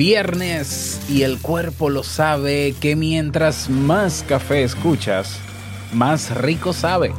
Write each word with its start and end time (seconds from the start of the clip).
viernes 0.00 0.98
y 1.10 1.24
el 1.24 1.42
cuerpo 1.42 1.90
lo 1.90 2.02
sabe 2.02 2.74
que 2.80 2.96
mientras 2.96 3.68
más 3.68 4.24
café 4.26 4.62
escuchas, 4.62 5.38
más 5.92 6.34
rico 6.34 6.72
sabe. 6.72 7.12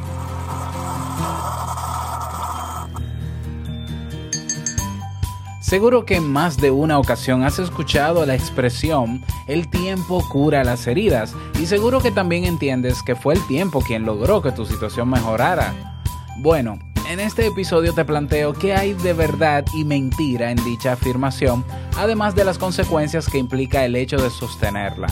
Seguro 5.62 6.05
que 6.07 6.16
en 6.16 6.28
más 6.28 6.57
de 6.57 6.71
una 6.71 6.98
ocasión 6.98 7.44
has 7.44 7.59
escuchado 7.59 8.25
la 8.25 8.34
expresión 8.34 9.23
el 9.48 9.70
tiempo 9.70 10.27
cura 10.27 10.63
las 10.63 10.88
heridas 10.88 11.36
y 11.61 11.68
seguro 11.68 12.02
que 12.02 12.09
también 12.09 12.45
entiendes 12.45 13.04
que 13.04 13.16
fue 13.16 13.36
el 13.36 13.45
tiempo 13.45 13.82
quien 13.82 14.07
logró 14.07 14.41
que 14.41 14.52
tu 14.52 14.66
situación 14.66 15.07
mejorara. 15.07 16.02
Bueno, 16.39 16.79
en 17.09 17.20
este 17.20 17.47
episodio 17.47 17.93
te 17.93 18.05
planteo 18.05 18.54
qué 18.54 18.73
hay 18.73 18.93
de 18.93 19.13
verdad 19.13 19.65
y 19.73 19.83
mentira 19.83 20.51
en 20.51 20.64
dicha 20.64 20.93
afirmación, 20.93 21.65
además 21.97 22.36
de 22.36 22.46
las 22.46 22.57
consecuencias 22.57 23.28
que 23.29 23.37
implica 23.37 23.86
el 23.86 23.96
hecho 23.96 24.18
de 24.18 24.29
sostenerla. 24.29 25.07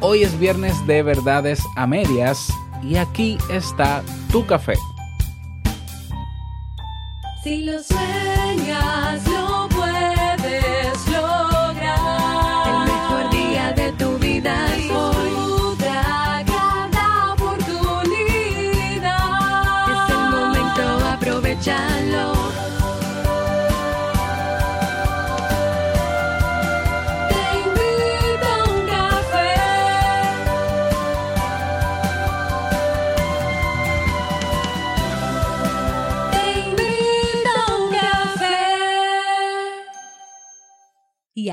Hoy 0.00 0.22
es 0.22 0.38
viernes 0.38 0.86
de 0.86 1.02
verdades 1.02 1.60
a 1.76 1.86
medias 1.86 2.48
y 2.82 2.96
aquí 2.96 3.38
está 3.50 4.02
tu 4.30 4.46
café. 4.46 4.74
Si 7.42 7.64
lo 7.64 7.80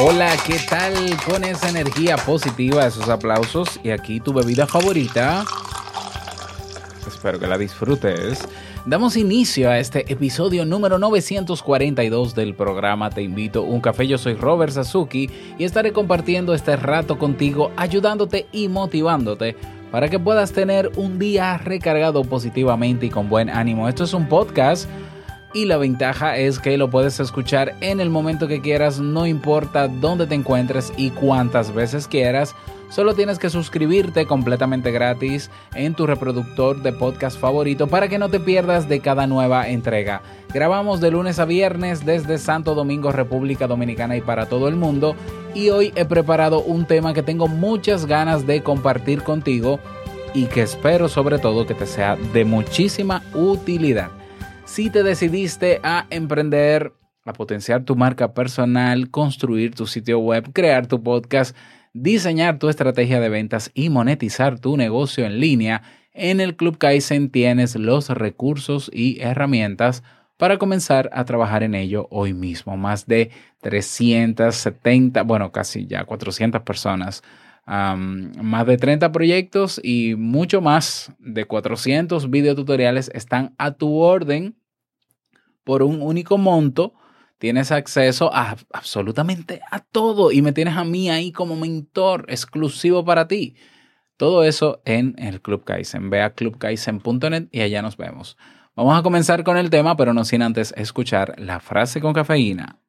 Hola, 0.00 0.36
¿qué 0.46 0.60
tal 0.70 0.94
con 1.26 1.42
esa 1.42 1.70
energía 1.70 2.16
positiva, 2.18 2.86
esos 2.86 3.08
aplausos? 3.08 3.80
Y 3.82 3.90
aquí 3.90 4.20
tu 4.20 4.32
bebida 4.32 4.64
favorita. 4.64 5.44
Espero 7.04 7.40
que 7.40 7.48
la 7.48 7.58
disfrutes. 7.58 8.46
Damos 8.86 9.16
inicio 9.16 9.68
a 9.68 9.80
este 9.80 10.10
episodio 10.12 10.64
número 10.64 11.00
942 11.00 12.36
del 12.36 12.54
programa 12.54 13.10
Te 13.10 13.22
invito 13.22 13.58
a 13.58 13.62
un 13.62 13.80
café. 13.80 14.06
Yo 14.06 14.18
soy 14.18 14.34
Robert 14.34 14.72
Sasuki 14.72 15.30
y 15.58 15.64
estaré 15.64 15.92
compartiendo 15.92 16.54
este 16.54 16.76
rato 16.76 17.18
contigo, 17.18 17.72
ayudándote 17.76 18.46
y 18.52 18.68
motivándote 18.68 19.56
para 19.90 20.08
que 20.08 20.20
puedas 20.20 20.52
tener 20.52 20.92
un 20.94 21.18
día 21.18 21.58
recargado 21.58 22.22
positivamente 22.22 23.06
y 23.06 23.10
con 23.10 23.28
buen 23.28 23.50
ánimo. 23.50 23.88
Esto 23.88 24.04
es 24.04 24.14
un 24.14 24.28
podcast 24.28 24.88
y 25.58 25.64
la 25.64 25.76
ventaja 25.76 26.36
es 26.36 26.60
que 26.60 26.78
lo 26.78 26.88
puedes 26.88 27.18
escuchar 27.18 27.74
en 27.80 27.98
el 27.98 28.10
momento 28.10 28.46
que 28.46 28.60
quieras, 28.60 29.00
no 29.00 29.26
importa 29.26 29.88
dónde 29.88 30.28
te 30.28 30.36
encuentres 30.36 30.92
y 30.96 31.10
cuántas 31.10 31.74
veces 31.74 32.06
quieras. 32.06 32.54
Solo 32.90 33.14
tienes 33.14 33.40
que 33.40 33.50
suscribirte 33.50 34.24
completamente 34.24 34.92
gratis 34.92 35.50
en 35.74 35.94
tu 35.94 36.06
reproductor 36.06 36.80
de 36.80 36.92
podcast 36.92 37.40
favorito 37.40 37.88
para 37.88 38.06
que 38.06 38.18
no 38.18 38.28
te 38.28 38.38
pierdas 38.38 38.88
de 38.88 39.00
cada 39.00 39.26
nueva 39.26 39.68
entrega. 39.68 40.22
Grabamos 40.54 41.00
de 41.00 41.10
lunes 41.10 41.40
a 41.40 41.44
viernes 41.44 42.06
desde 42.06 42.38
Santo 42.38 42.76
Domingo, 42.76 43.10
República 43.10 43.66
Dominicana 43.66 44.16
y 44.16 44.20
para 44.20 44.46
todo 44.46 44.68
el 44.68 44.76
mundo. 44.76 45.16
Y 45.54 45.70
hoy 45.70 45.92
he 45.96 46.04
preparado 46.04 46.62
un 46.62 46.86
tema 46.86 47.14
que 47.14 47.24
tengo 47.24 47.48
muchas 47.48 48.06
ganas 48.06 48.46
de 48.46 48.62
compartir 48.62 49.24
contigo 49.24 49.80
y 50.34 50.46
que 50.46 50.62
espero 50.62 51.08
sobre 51.08 51.40
todo 51.40 51.66
que 51.66 51.74
te 51.74 51.86
sea 51.86 52.14
de 52.32 52.44
muchísima 52.44 53.24
utilidad 53.34 54.10
si 54.68 54.90
te 54.90 55.02
decidiste 55.02 55.80
a 55.82 56.06
emprender, 56.10 56.92
a 57.24 57.32
potenciar 57.32 57.84
tu 57.84 57.96
marca 57.96 58.34
personal, 58.34 59.10
construir 59.10 59.74
tu 59.74 59.86
sitio 59.86 60.18
web, 60.18 60.52
crear 60.52 60.86
tu 60.86 61.02
podcast, 61.02 61.56
diseñar 61.94 62.58
tu 62.58 62.68
estrategia 62.68 63.18
de 63.18 63.30
ventas 63.30 63.70
y 63.72 63.88
monetizar 63.88 64.60
tu 64.60 64.76
negocio 64.76 65.24
en 65.24 65.40
línea, 65.40 65.82
en 66.12 66.40
el 66.40 66.54
Club 66.54 66.76
Kaizen 66.76 67.30
tienes 67.30 67.76
los 67.76 68.10
recursos 68.10 68.90
y 68.92 69.20
herramientas 69.20 70.02
para 70.36 70.58
comenzar 70.58 71.08
a 71.14 71.24
trabajar 71.24 71.62
en 71.62 71.74
ello 71.74 72.06
hoy 72.10 72.34
mismo. 72.34 72.76
Más 72.76 73.06
de 73.06 73.30
370, 73.62 75.22
bueno, 75.22 75.50
casi 75.50 75.86
ya 75.86 76.04
400 76.04 76.60
personas, 76.62 77.22
más 77.68 78.66
de 78.66 78.78
30 78.78 79.12
proyectos 79.12 79.78
y 79.82 80.14
mucho 80.14 80.62
más 80.62 81.12
de 81.18 81.44
400 81.44 82.30
videotutoriales 82.30 83.10
están 83.12 83.54
a 83.58 83.72
tu 83.72 83.96
orden 83.98 84.56
por 85.64 85.82
un 85.82 86.00
único 86.00 86.38
monto, 86.38 86.94
tienes 87.36 87.70
acceso 87.70 88.34
a 88.34 88.56
absolutamente 88.72 89.60
a 89.70 89.80
todo 89.80 90.32
y 90.32 90.40
me 90.40 90.52
tienes 90.52 90.78
a 90.78 90.84
mí 90.84 91.10
ahí 91.10 91.30
como 91.30 91.56
mentor 91.56 92.24
exclusivo 92.28 93.04
para 93.04 93.28
ti. 93.28 93.54
Todo 94.16 94.44
eso 94.44 94.80
en 94.86 95.14
el 95.18 95.42
Club 95.42 95.64
Kaizen. 95.64 96.08
Ve 96.08 96.22
a 96.22 96.30
clubkaizen.net 96.30 97.48
y 97.52 97.60
allá 97.60 97.82
nos 97.82 97.98
vemos. 97.98 98.38
Vamos 98.74 98.98
a 98.98 99.02
comenzar 99.02 99.44
con 99.44 99.58
el 99.58 99.68
tema, 99.70 99.96
pero 99.96 100.14
no 100.14 100.24
sin 100.24 100.40
antes 100.40 100.72
escuchar 100.76 101.34
la 101.38 101.60
frase 101.60 102.00
con 102.00 102.14
cafeína. 102.14 102.80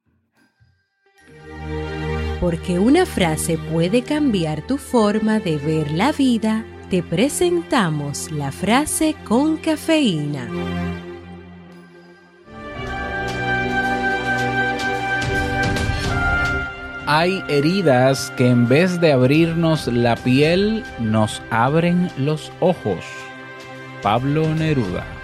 Porque 2.40 2.80
una 2.80 3.06
frase 3.06 3.58
puede 3.58 4.02
cambiar 4.02 4.66
tu 4.66 4.78
forma 4.78 5.40
de 5.40 5.58
ver 5.58 5.92
la 5.92 6.12
vida, 6.12 6.66
te 6.90 7.04
presentamos 7.04 8.32
la 8.32 8.52
frase 8.52 9.16
con 9.26 9.58
cafeína. 9.58 10.48
hay 17.12 17.44
heridas 17.48 18.32
que 18.38 18.48
en 18.48 18.68
vez 18.70 19.02
de 19.02 19.12
abrirnos 19.12 19.88
la 19.88 20.16
piel, 20.16 20.84
nos 21.00 21.42
abren 21.50 22.08
los 22.18 22.52
ojos. 22.60 23.04
Pablo 24.04 24.54
Neruda. 24.54 25.19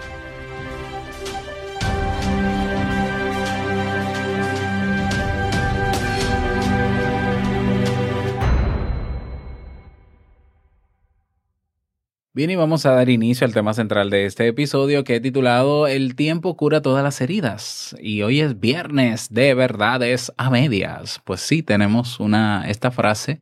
Bien, 12.36 12.50
y 12.50 12.58
vamos 12.58 12.86
a 12.86 12.92
dar 12.92 13.08
inicio 13.08 13.48
al 13.48 13.54
tema 13.54 13.74
central 13.74 14.10
de 14.10 14.26
este 14.26 14.46
episodio 14.46 15.06
que 15.06 15.16
he 15.16 15.20
titulado 15.22 15.88
El 15.88 16.16
tiempo 16.18 16.58
cura 16.58 16.82
todas 16.82 17.02
las 17.02 17.22
heridas. 17.22 17.96
Y 18.02 18.24
hoy 18.24 18.42
es 18.42 18.60
viernes 18.60 19.34
de 19.34 19.54
verdades 19.54 20.34
a 20.36 20.50
medias. 20.50 21.22
Pues 21.24 21.40
sí, 21.40 21.64
tenemos 21.64 22.20
una, 22.20 22.66
esta 22.68 22.92
frase 22.92 23.42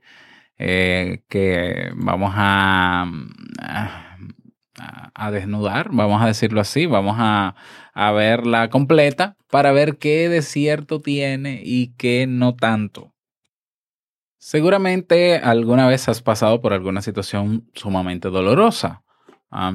eh, 0.60 1.24
que 1.28 1.90
vamos 1.96 2.34
a, 2.36 3.12
a, 5.16 5.32
desnudar, 5.32 5.90
vamos 5.92 6.22
a 6.22 6.28
decirlo 6.28 6.62
así, 6.62 6.86
vamos 6.86 7.16
a, 7.18 7.56
a 7.96 8.12
verla 8.12 8.70
completa 8.70 9.38
para 9.50 9.72
ver 9.72 9.98
qué 9.98 10.30
de 10.30 10.44
cierto 10.44 11.02
tiene 11.02 11.64
y 11.66 11.96
qué 11.98 12.28
no 12.28 12.54
tanto. 12.54 13.13
Seguramente 14.46 15.38
alguna 15.38 15.88
vez 15.88 16.10
has 16.10 16.22
pasado 16.22 16.60
por 16.60 16.74
alguna 16.74 17.02
situación 17.02 17.70
sumamente 17.74 18.30
dolorosa, 18.30 19.02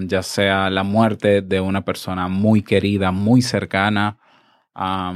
ya 0.00 0.22
sea 0.22 0.68
la 0.68 0.82
muerte 0.82 1.40
de 1.40 1.58
una 1.62 1.86
persona 1.86 2.28
muy 2.28 2.60
querida, 2.62 3.10
muy 3.10 3.40
cercana. 3.40 4.18
Ah, 4.74 5.14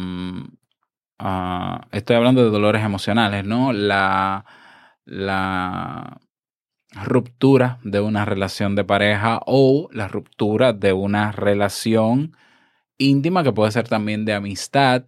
estoy 1.92 2.16
hablando 2.16 2.42
de 2.42 2.48
dolores 2.48 2.82
emocionales, 2.82 3.44
¿no? 3.44 3.74
La, 3.74 4.46
la 5.04 6.18
ruptura 7.04 7.78
de 7.84 8.00
una 8.00 8.24
relación 8.24 8.74
de 8.74 8.84
pareja 8.84 9.42
o 9.44 9.90
la 9.92 10.08
ruptura 10.08 10.72
de 10.72 10.94
una 10.94 11.30
relación 11.30 12.34
íntima 12.96 13.42
que 13.42 13.52
puede 13.52 13.70
ser 13.70 13.86
también 13.86 14.24
de 14.24 14.32
amistad. 14.32 15.04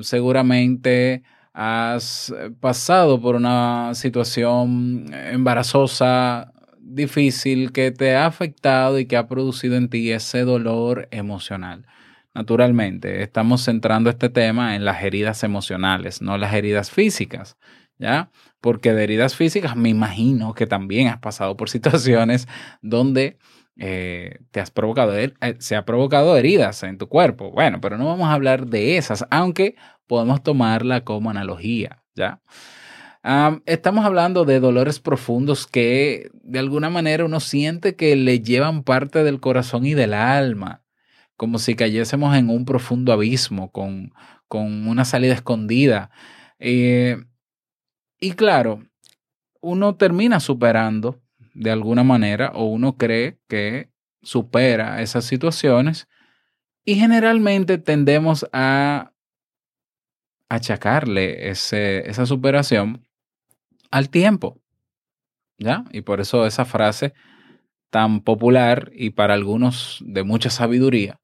seguramente 0.00 1.22
has 1.54 2.34
pasado 2.60 3.20
por 3.20 3.36
una 3.36 3.94
situación 3.94 5.06
embarazosa 5.12 6.52
difícil 6.80 7.72
que 7.72 7.90
te 7.90 8.14
ha 8.14 8.26
afectado 8.26 8.98
y 8.98 9.06
que 9.06 9.16
ha 9.16 9.28
producido 9.28 9.76
en 9.76 9.88
ti 9.88 10.10
ese 10.10 10.42
dolor 10.42 11.08
emocional. 11.10 11.86
Naturalmente, 12.34 13.22
estamos 13.22 13.64
centrando 13.64 14.08
este 14.10 14.30
tema 14.30 14.74
en 14.74 14.84
las 14.84 15.02
heridas 15.02 15.44
emocionales, 15.44 16.22
no 16.22 16.38
las 16.38 16.54
heridas 16.54 16.90
físicas, 16.90 17.56
¿ya? 17.98 18.30
Porque 18.60 18.94
de 18.94 19.04
heridas 19.04 19.36
físicas 19.36 19.76
me 19.76 19.90
imagino 19.90 20.54
que 20.54 20.66
también 20.66 21.08
has 21.08 21.18
pasado 21.18 21.56
por 21.56 21.68
situaciones 21.70 22.48
donde 22.80 23.38
eh, 23.78 24.38
te 24.50 24.60
has 24.60 24.70
provocado, 24.70 25.16
eh, 25.18 25.34
se 25.58 25.76
ha 25.76 25.84
provocado 25.84 26.36
heridas 26.36 26.82
en 26.82 26.98
tu 26.98 27.08
cuerpo. 27.08 27.50
Bueno, 27.50 27.80
pero 27.80 27.98
no 27.98 28.06
vamos 28.06 28.28
a 28.28 28.34
hablar 28.34 28.66
de 28.66 28.96
esas, 28.96 29.26
aunque 29.30 29.76
podemos 30.12 30.42
tomarla 30.42 31.04
como 31.04 31.30
analogía, 31.30 32.04
¿ya? 32.14 32.42
estamos 33.64 34.04
hablando 34.04 34.44
de 34.44 34.60
dolores 34.60 35.00
profundos 35.00 35.66
que 35.66 36.30
de 36.34 36.58
alguna 36.58 36.90
manera 36.90 37.24
uno 37.24 37.40
siente 37.40 37.96
que 37.96 38.14
le 38.14 38.40
llevan 38.40 38.82
parte 38.82 39.24
del 39.24 39.40
corazón 39.40 39.86
y 39.86 39.94
del 39.94 40.12
alma, 40.12 40.84
como 41.38 41.58
si 41.58 41.76
cayésemos 41.76 42.36
en 42.36 42.50
un 42.50 42.66
profundo 42.66 43.10
abismo 43.10 43.72
con, 43.72 44.12
con 44.48 44.86
una 44.86 45.06
salida 45.06 45.32
escondida. 45.32 46.10
Eh, 46.58 47.16
y 48.20 48.32
claro, 48.32 48.82
uno 49.62 49.94
termina 49.94 50.40
superando 50.40 51.22
de 51.54 51.70
alguna 51.70 52.04
manera 52.04 52.52
o 52.54 52.66
uno 52.66 52.98
cree 52.98 53.38
que 53.48 53.88
supera 54.20 55.00
esas 55.00 55.24
situaciones 55.24 56.06
y 56.84 56.96
generalmente 56.96 57.78
tendemos 57.78 58.46
a 58.52 59.11
achacarle 60.54 61.48
ese, 61.50 62.08
esa 62.08 62.26
superación 62.26 63.06
al 63.90 64.10
tiempo. 64.10 64.60
¿Ya? 65.58 65.84
Y 65.92 66.02
por 66.02 66.20
eso 66.20 66.46
esa 66.46 66.64
frase 66.64 67.14
tan 67.90 68.20
popular 68.20 68.90
y 68.94 69.10
para 69.10 69.34
algunos 69.34 69.98
de 70.04 70.24
mucha 70.24 70.50
sabiduría, 70.50 71.20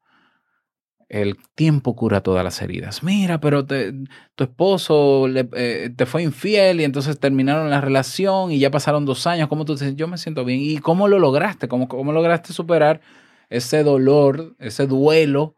el 1.08 1.36
tiempo 1.54 1.96
cura 1.96 2.22
todas 2.22 2.44
las 2.44 2.60
heridas. 2.60 3.02
Mira, 3.02 3.40
pero 3.40 3.64
tu 3.64 4.44
esposo 4.44 5.26
eh, 5.28 5.90
te 5.96 6.06
fue 6.06 6.22
infiel 6.22 6.80
y 6.80 6.84
entonces 6.84 7.19
terminaron 7.19 7.70
la 7.70 7.80
relación 7.80 8.52
y 8.52 8.58
ya 8.58 8.70
pasaron 8.70 9.06
dos 9.06 9.26
años. 9.26 9.48
¿Cómo 9.48 9.64
tú 9.64 9.72
dices? 9.72 9.96
Yo 9.96 10.06
me 10.06 10.19
siento 10.19 10.44
bien. 10.44 10.60
¿Y 10.60 10.78
cómo 10.78 11.08
lo 11.08 11.19
lograste? 11.19 11.66
¿Cómo, 11.66 11.88
cómo 11.88 12.12
lograste 12.12 12.52
superar 12.52 13.00
ese 13.48 13.82
dolor, 13.82 14.54
ese 14.58 14.86
duelo 14.86 15.56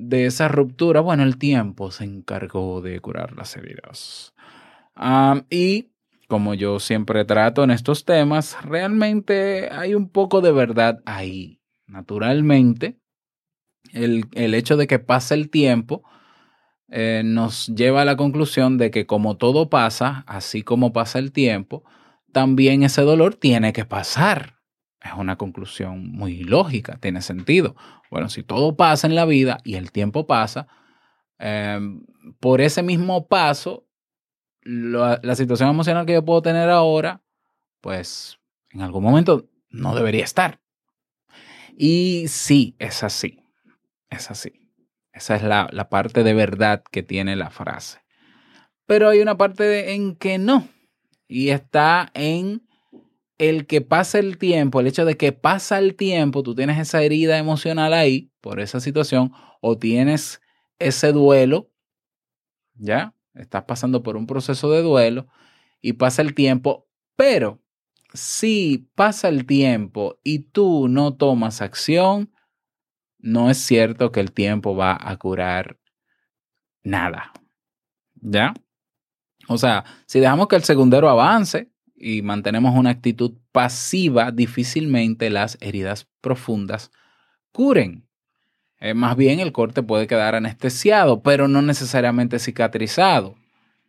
de 0.00 0.26
esa 0.26 0.48
ruptura? 0.48 1.00
Bueno, 1.00 1.22
el 1.22 1.36
tiempo 1.36 1.90
se 1.90 2.04
encargó 2.04 2.80
de 2.80 3.00
curar 3.00 3.36
las 3.36 3.56
heridas. 3.56 4.34
Y 5.50 5.90
como 6.28 6.54
yo 6.54 6.78
siempre 6.78 7.24
trato 7.24 7.64
en 7.64 7.70
estos 7.70 8.04
temas, 8.04 8.56
realmente 8.62 9.68
hay 9.70 9.94
un 9.94 10.08
poco 10.08 10.40
de 10.40 10.52
verdad 10.52 11.00
ahí. 11.04 11.60
Naturalmente, 11.86 13.00
el, 13.92 14.54
hecho 14.54 14.76
de 14.76 14.86
que 14.86 15.00
pase 15.00 15.34
el 15.34 15.50
tiempo 15.50 16.04
eh, 16.88 17.22
nos 17.24 17.66
lleva 17.66 18.02
a 18.02 18.04
la 18.04 18.16
conclusión 18.16 18.78
de 18.78 18.90
que 18.90 19.06
como 19.06 19.36
todo 19.36 19.70
pasa, 19.70 20.24
así 20.26 20.62
como 20.62 20.92
pasa 20.92 21.18
el 21.18 21.32
tiempo, 21.32 21.84
también 22.32 22.84
ese 22.84 23.02
dolor 23.02 23.34
tiene 23.34 23.72
que 23.72 23.84
pasar. 23.84 24.59
Es 25.02 25.12
una 25.16 25.36
conclusión 25.36 26.10
muy 26.12 26.44
lógica, 26.44 26.98
tiene 27.00 27.22
sentido. 27.22 27.74
Bueno, 28.10 28.28
si 28.28 28.42
todo 28.42 28.76
pasa 28.76 29.06
en 29.06 29.14
la 29.14 29.24
vida 29.24 29.58
y 29.64 29.76
el 29.76 29.92
tiempo 29.92 30.26
pasa, 30.26 30.66
eh, 31.38 31.80
por 32.38 32.60
ese 32.60 32.82
mismo 32.82 33.26
paso 33.26 33.86
la, 34.62 35.34
situación 35.34 35.70
emocional 35.70 36.06
que 36.06 36.12
yo 36.12 36.24
puedo 36.24 36.42
tener 36.42 36.68
ahora, 36.68 37.22
pues 37.80 38.38
en 38.70 38.82
algún 38.82 39.02
momento 39.02 39.48
no 39.70 39.94
debería 39.94 40.24
estar. 40.24 40.60
Y 41.76 42.26
sí, 42.28 42.76
es 42.78 43.02
así. 43.02 43.42
Es 44.10 44.30
así. 44.30 44.70
Esa 45.12 45.36
es 45.36 45.42
la, 45.42 45.68
la 45.72 45.88
parte 45.88 46.22
de 46.22 46.34
verdad 46.34 46.82
que 46.90 47.02
tiene 47.02 47.36
la 47.36 47.50
frase. 47.50 48.00
Pero 48.86 49.08
hay 49.08 49.20
una 49.20 49.36
parte 49.36 49.94
en 49.94 50.16
que 50.16 50.38
no. 50.38 50.68
Y 51.26 51.50
está 51.50 52.10
en 52.14 52.68
el 53.40 53.66
que 53.66 53.80
pasa 53.80 54.18
el 54.18 54.36
tiempo, 54.36 54.80
el 54.80 54.86
hecho 54.86 55.06
de 55.06 55.16
que 55.16 55.32
pasa 55.32 55.78
el 55.78 55.96
tiempo, 55.96 56.42
tú 56.42 56.54
tienes 56.54 56.78
esa 56.78 57.02
herida 57.02 57.38
emocional 57.38 57.94
ahí 57.94 58.30
por 58.42 58.60
esa 58.60 58.80
situación 58.80 59.32
o 59.62 59.78
tienes 59.78 60.42
ese 60.78 61.12
duelo, 61.12 61.70
¿ya? 62.74 63.14
estás 63.32 63.64
pasando 63.64 64.02
por 64.02 64.18
un 64.18 64.26
proceso 64.26 64.70
de 64.70 64.82
duelo 64.82 65.26
y 65.80 65.94
pasa 65.94 66.20
el 66.20 66.34
tiempo, 66.34 66.86
pero 67.16 67.62
si 68.12 68.90
pasa 68.94 69.30
el 69.30 69.46
tiempo 69.46 70.20
y 70.22 70.40
tú 70.40 70.88
no 70.88 71.14
tomas 71.16 71.62
acción, 71.62 72.30
no 73.18 73.48
es 73.48 73.56
cierto 73.56 74.12
que 74.12 74.20
el 74.20 74.32
tiempo 74.32 74.76
va 74.76 74.98
a 75.00 75.16
curar 75.16 75.78
nada. 76.82 77.32
¿Ya? 78.16 78.52
O 79.48 79.56
sea, 79.56 79.86
si 80.04 80.20
dejamos 80.20 80.46
que 80.48 80.56
el 80.56 80.64
segundero 80.64 81.08
avance 81.08 81.70
y 82.00 82.22
mantenemos 82.22 82.74
una 82.74 82.90
actitud 82.90 83.34
pasiva, 83.52 84.32
difícilmente 84.32 85.28
las 85.30 85.58
heridas 85.60 86.08
profundas 86.20 86.90
curen. 87.52 88.06
Eh, 88.80 88.94
más 88.94 89.16
bien 89.16 89.40
el 89.40 89.52
corte 89.52 89.82
puede 89.82 90.06
quedar 90.06 90.34
anestesiado, 90.34 91.22
pero 91.22 91.46
no 91.46 91.60
necesariamente 91.60 92.38
cicatrizado. 92.38 93.36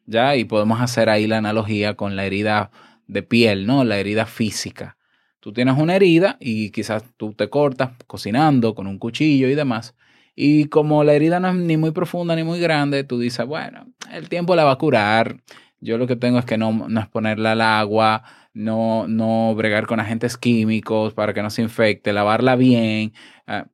¿Ya? 0.05 0.35
Y 0.35 0.43
podemos 0.43 0.81
hacer 0.81 1.09
ahí 1.09 1.27
la 1.27 1.37
analogía 1.37 1.95
con 1.95 2.15
la 2.15 2.25
herida 2.25 2.71
de 3.07 3.23
piel, 3.23 3.65
¿no? 3.65 3.83
La 3.83 3.97
herida 3.97 4.25
física. 4.25 4.97
Tú 5.39 5.53
tienes 5.53 5.77
una 5.77 5.95
herida 5.95 6.37
y 6.39 6.71
quizás 6.71 7.03
tú 7.17 7.33
te 7.33 7.49
cortas 7.49 7.91
cocinando 8.07 8.75
con 8.75 8.87
un 8.87 8.99
cuchillo 8.99 9.47
y 9.47 9.55
demás. 9.55 9.95
Y 10.35 10.65
como 10.65 11.03
la 11.03 11.13
herida 11.13 11.39
no 11.39 11.49
es 11.49 11.55
ni 11.55 11.77
muy 11.77 11.91
profunda 11.91 12.35
ni 12.35 12.43
muy 12.43 12.59
grande, 12.59 13.03
tú 13.03 13.19
dices, 13.19 13.45
bueno, 13.45 13.87
el 14.11 14.27
tiempo 14.27 14.55
la 14.55 14.65
va 14.65 14.71
a 14.71 14.77
curar. 14.77 15.37
Yo 15.81 15.97
lo 15.97 16.07
que 16.07 16.15
tengo 16.15 16.37
es 16.37 16.45
que 16.45 16.57
no, 16.57 16.71
no 16.71 16.99
exponerla 16.99 17.53
al 17.53 17.61
agua, 17.61 18.23
no, 18.53 19.07
no 19.07 19.55
bregar 19.55 19.87
con 19.87 19.99
agentes 19.99 20.37
químicos 20.37 21.13
para 21.13 21.33
que 21.33 21.41
no 21.41 21.49
se 21.49 21.63
infecte, 21.63 22.13
lavarla 22.13 22.55
bien. 22.55 23.13
Ah, 23.47 23.67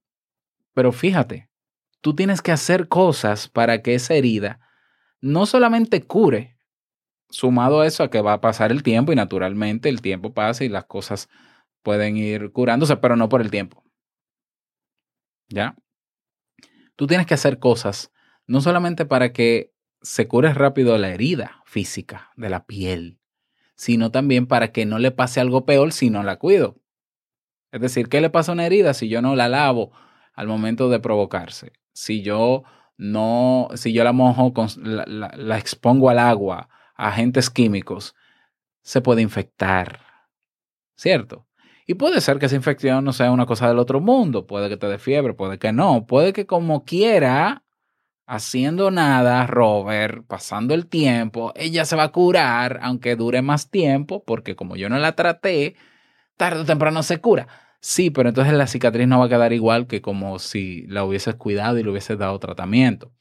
pero 0.74 0.94
fíjate, 0.94 1.50
tú 2.01 2.15
tienes 2.15 2.42
que 2.42 2.54
hacer 2.54 2.88
cosas 2.88 3.50
para 3.50 3.81
que 3.81 3.94
esa 3.94 4.13
herida 4.13 4.62
no 5.19 5.45
solamente 5.45 6.04
cure, 6.04 6.57
sumado 7.30 7.81
a 7.81 7.88
eso 7.88 8.04
a 8.04 8.09
que 8.09 8.21
va 8.21 8.33
a 8.33 8.42
pasar 8.42 8.71
el 8.71 8.83
tiempo 8.83 9.12
y 9.12 9.15
naturalmente 9.15 9.89
el 9.89 10.01
tiempo 10.01 10.33
pasa 10.33 10.63
y 10.63 10.69
las 10.69 10.86
cosas 10.86 11.28
pueden 11.83 12.16
ir 12.16 12.52
curándose, 12.54 12.95
pero 12.97 13.18
no 13.18 13.28
por 13.28 13.42
el 13.42 13.52
tiempo. 13.52 13.83
¿Ya? 15.49 15.76
Tú 16.95 17.06
tienes 17.06 17.28
que 17.28 17.33
hacer 17.33 17.59
cosas 17.59 18.11
no 18.45 18.61
solamente 18.61 19.06
para 19.06 19.33
que 19.33 19.73
se 20.07 20.28
cure 20.28 20.54
rápido 20.54 20.97
la 20.97 21.09
herida 21.09 21.61
física 21.66 22.31
de 22.35 22.49
la 22.49 22.66
piel, 22.66 23.19
sino 23.76 24.11
también 24.11 24.47
para 24.47 24.71
que 24.71 24.85
no 24.85 24.99
le 24.99 25.11
pase 25.11 25.40
algo 25.40 25.66
peor 25.66 25.92
si 25.92 26.09
no 26.09 26.23
la 26.23 26.37
cuido. 26.37 26.78
Es 27.71 27.81
decir, 27.81 28.09
¿qué 28.09 28.21
le 28.21 28.30
pasa 28.30 28.52
a 28.52 28.54
una 28.54 28.66
herida 28.66 28.94
si 28.94 29.09
yo 29.09 29.21
no 29.21 29.35
la 29.35 29.49
lavo 29.49 29.92
al 30.37 30.47
momento 30.47 30.87
de 30.87 30.99
provocarse. 30.99 31.73
Si 31.92 32.21
yo 32.21 32.64
no, 32.95 33.69
si 33.73 33.92
yo 33.92 34.04
la 34.04 34.14
mojo, 34.14 34.54
la, 34.78 35.57
expongo 35.57 36.09
al 36.09 36.19
agua, 36.19 36.69
a 36.95 37.09
agentes 37.09 37.49
químicos, 37.49 38.16
se 38.83 39.02
puede 39.02 39.23
infectar. 39.23 39.99
¿Cierto? 40.95 41.47
Y 41.87 41.95
puede 41.95 42.21
ser 42.21 42.37
que 42.37 42.45
esa 42.45 42.56
infección 42.56 43.04
no 43.04 43.14
sea 43.14 43.31
una 43.31 43.45
cosa 43.45 43.68
del 43.68 43.80
otro 43.80 43.99
mundo, 43.99 44.45
puede 44.45 44.69
que 44.69 44.78
te 44.78 44.87
dé 44.87 44.99
fiebre, 44.99 45.33
puede 45.33 45.57
que 45.57 45.73
no, 45.73 46.06
puede 46.06 46.33
que 46.33 46.45
como 46.45 46.85
quiera, 46.85 47.64
haciendo 48.28 48.92
nada, 48.92 49.48
Robert, 49.48 50.26
pasando 50.28 50.74
el 50.76 50.88
tiempo, 50.88 51.54
ella 51.56 51.86
se 51.86 51.96
va 51.96 52.04
a 52.04 52.12
curar, 52.12 52.80
aunque 52.84 53.16
dure 53.16 53.42
más 53.42 53.72
tiempo, 53.72 54.24
porque 54.26 54.56
como 54.56 54.76
yo 54.76 54.90
no 54.90 55.00
la 55.00 55.14
traté, 55.16 55.76
tarde 56.36 56.62
o 56.62 56.66
temprano 56.66 57.04
se 57.04 57.19
cura. 57.19 57.48
Sí, 57.80 58.10
pero 58.12 58.30
entonces 58.30 58.54
la 58.54 58.68
cicatriz 58.68 59.07
no 59.07 59.19
va 59.19 59.26
a 59.26 59.30
quedar 59.30 59.54
igual 59.54 59.88
que 59.88 60.02
como 60.02 60.40
si 60.40 60.86
la 60.88 61.06
hubieses 61.06 61.36
cuidado 61.36 61.80
y 61.80 61.84
le 61.84 61.92
hubieses 61.92 62.18
dado 62.18 62.38
tratamiento. 62.40 63.14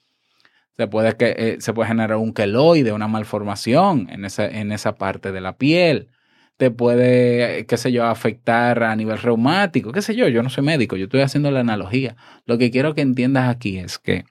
Se 0.77 0.89
puede, 0.89 1.17
que, 1.17 1.35
eh, 1.39 1.57
se 1.61 1.73
puede 1.73 1.89
generar 1.89 2.17
un 2.19 2.35
queloide, 2.35 2.93
una 2.93 3.09
malformación 3.09 4.09
en 4.11 4.25
esa, 4.25 4.47
en 4.47 4.73
esa 4.73 4.97
parte 4.97 5.33
de 5.33 5.41
la 5.41 5.57
piel. 5.57 6.09
Te 6.57 6.71
puede, 6.71 7.67
qué 7.67 7.77
sé 7.77 7.93
yo, 7.93 8.05
afectar 8.07 8.83
a 8.83 8.97
nivel 8.97 9.19
reumático, 9.19 9.93
qué 9.93 10.03
sé 10.03 10.17
yo, 10.17 10.29
yo 10.29 10.43
no 10.43 10.51
soy 10.51 10.65
médico, 10.65 10.97
yo 10.97 11.05
estoy 11.05 11.21
haciendo 11.21 11.51
la 11.51 11.61
analogía. 11.61 12.17
Lo 12.47 12.59
que 12.59 12.71
quiero 12.71 12.95
que 12.95 13.03
entiendas 13.03 13.49
aquí 13.49 13.79
es 13.79 13.99
que 13.99 14.25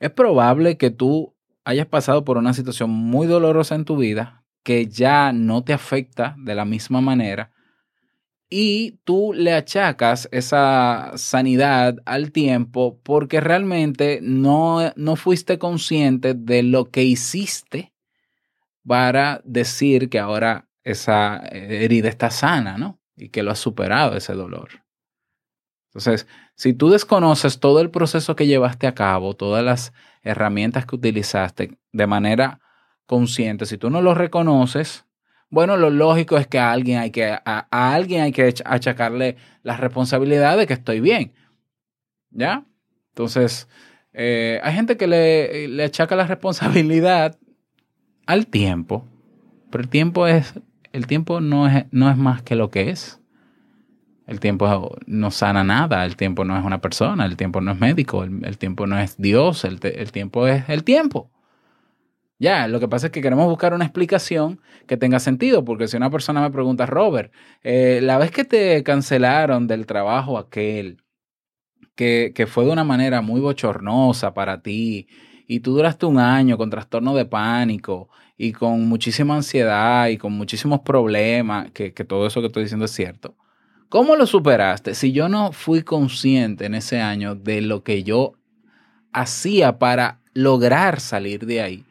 es 0.00 0.10
probable 0.10 0.76
que 0.76 0.90
tú 0.90 1.34
hayas 1.64 1.86
pasado 1.86 2.24
por 2.24 2.38
una 2.38 2.54
situación 2.54 2.90
muy 2.90 3.26
dolorosa 3.26 3.74
en 3.74 3.84
tu 3.84 3.96
vida 3.96 4.44
que 4.62 4.86
ya 4.86 5.32
no 5.32 5.64
te 5.64 5.72
afecta 5.72 6.34
de 6.38 6.54
la 6.54 6.64
misma 6.64 7.00
manera 7.00 7.52
y 8.50 8.98
tú 9.04 9.32
le 9.34 9.52
achacas 9.52 10.28
esa 10.32 11.12
sanidad 11.16 11.96
al 12.06 12.32
tiempo 12.32 12.98
porque 13.02 13.40
realmente 13.40 14.20
no, 14.22 14.92
no 14.96 15.16
fuiste 15.16 15.58
consciente 15.58 16.34
de 16.34 16.62
lo 16.62 16.90
que 16.90 17.02
hiciste 17.04 17.92
para 18.86 19.42
decir 19.44 20.08
que 20.08 20.18
ahora 20.18 20.68
esa 20.82 21.38
herida 21.50 22.08
está 22.08 22.30
sana, 22.30 22.78
¿no? 22.78 22.98
Y 23.16 23.28
que 23.28 23.42
lo 23.42 23.50
has 23.50 23.58
superado 23.58 24.16
ese 24.16 24.32
dolor. 24.32 24.82
Entonces, 25.98 26.28
si 26.54 26.74
tú 26.74 26.90
desconoces 26.90 27.58
todo 27.58 27.80
el 27.80 27.90
proceso 27.90 28.36
que 28.36 28.46
llevaste 28.46 28.86
a 28.86 28.94
cabo, 28.94 29.34
todas 29.34 29.64
las 29.64 29.92
herramientas 30.22 30.86
que 30.86 30.94
utilizaste 30.94 31.76
de 31.92 32.06
manera 32.06 32.60
consciente, 33.04 33.66
si 33.66 33.78
tú 33.78 33.90
no 33.90 34.00
lo 34.00 34.14
reconoces, 34.14 35.06
bueno, 35.50 35.76
lo 35.76 35.90
lógico 35.90 36.36
es 36.36 36.46
que 36.46 36.60
a 36.60 36.70
alguien 36.70 37.00
hay 37.00 37.10
que, 37.10 37.32
a, 37.32 37.66
alguien 37.94 38.22
hay 38.22 38.30
que 38.30 38.54
achacarle 38.64 39.38
la 39.64 39.76
responsabilidad 39.76 40.56
de 40.56 40.68
que 40.68 40.74
estoy 40.74 41.00
bien. 41.00 41.32
¿Ya? 42.30 42.64
Entonces, 43.08 43.66
eh, 44.12 44.60
hay 44.62 44.74
gente 44.74 44.96
que 44.96 45.08
le, 45.08 45.66
le 45.66 45.82
achaca 45.82 46.14
la 46.14 46.28
responsabilidad 46.28 47.36
al 48.24 48.46
tiempo, 48.46 49.04
pero 49.72 49.82
el 49.82 49.90
tiempo 49.90 50.28
es, 50.28 50.54
el 50.92 51.08
tiempo 51.08 51.40
no 51.40 51.66
es, 51.66 51.86
no 51.90 52.08
es 52.08 52.16
más 52.16 52.42
que 52.42 52.54
lo 52.54 52.70
que 52.70 52.90
es. 52.90 53.17
El 54.28 54.40
tiempo 54.40 54.94
no 55.06 55.30
sana 55.30 55.64
nada, 55.64 56.04
el 56.04 56.14
tiempo 56.16 56.44
no 56.44 56.58
es 56.58 56.62
una 56.62 56.82
persona, 56.82 57.24
el 57.24 57.38
tiempo 57.38 57.62
no 57.62 57.72
es 57.72 57.80
médico, 57.80 58.24
el, 58.24 58.58
tiempo 58.58 58.86
no 58.86 58.98
es 58.98 59.16
Dios, 59.16 59.64
el, 59.64 59.80
tiempo 59.80 60.46
es 60.46 60.68
el 60.68 60.84
tiempo. 60.84 61.30
Ya, 62.38 62.68
lo 62.68 62.78
que 62.78 62.88
pasa 62.88 63.06
es 63.06 63.12
que 63.12 63.22
queremos 63.22 63.46
buscar 63.46 63.72
una 63.72 63.86
explicación 63.86 64.60
que 64.86 64.98
tenga 64.98 65.18
sentido, 65.18 65.64
porque 65.64 65.88
si 65.88 65.96
una 65.96 66.10
persona 66.10 66.42
me 66.42 66.50
pregunta, 66.50 66.84
Robert, 66.84 67.32
eh, 67.62 68.00
la 68.02 68.18
vez 68.18 68.30
que 68.30 68.44
te 68.44 68.82
cancelaron 68.82 69.66
del 69.66 69.86
trabajo 69.86 70.36
aquel, 70.36 71.02
que, 71.94 72.32
que, 72.34 72.46
fue 72.46 72.66
de 72.66 72.72
una 72.72 72.84
manera 72.84 73.22
muy 73.22 73.40
bochornosa 73.40 74.34
para 74.34 74.60
ti, 74.60 75.08
y 75.46 75.60
tú 75.60 75.72
duraste 75.74 76.04
un 76.04 76.18
año 76.18 76.58
con 76.58 76.68
trastorno 76.68 77.14
de 77.14 77.24
pánico 77.24 78.10
y 78.36 78.52
con 78.52 78.88
muchísima 78.88 79.36
ansiedad 79.36 80.08
y 80.08 80.18
con 80.18 80.34
muchísimos 80.34 80.80
problemas, 80.80 81.70
que, 81.70 81.94
que 81.94 82.04
todo 82.04 82.26
eso 82.26 82.40
que 82.42 82.48
estoy 82.48 82.64
diciendo 82.64 82.84
es 82.84 82.92
cierto. 82.92 83.34
¿Cómo 83.88 84.16
lo 84.16 84.26
superaste? 84.26 84.94
Si 84.94 85.12
yo 85.12 85.28
no 85.28 85.52
fui 85.52 85.82
consciente 85.82 86.66
en 86.66 86.74
ese 86.74 87.00
año 87.00 87.34
de 87.34 87.62
lo 87.62 87.82
que 87.82 88.04
yo 88.04 88.34
hacía 89.12 89.78
para 89.78 90.20
lograr 90.34 91.00
salir 91.00 91.46
de 91.46 91.62
ahí, 91.62 91.84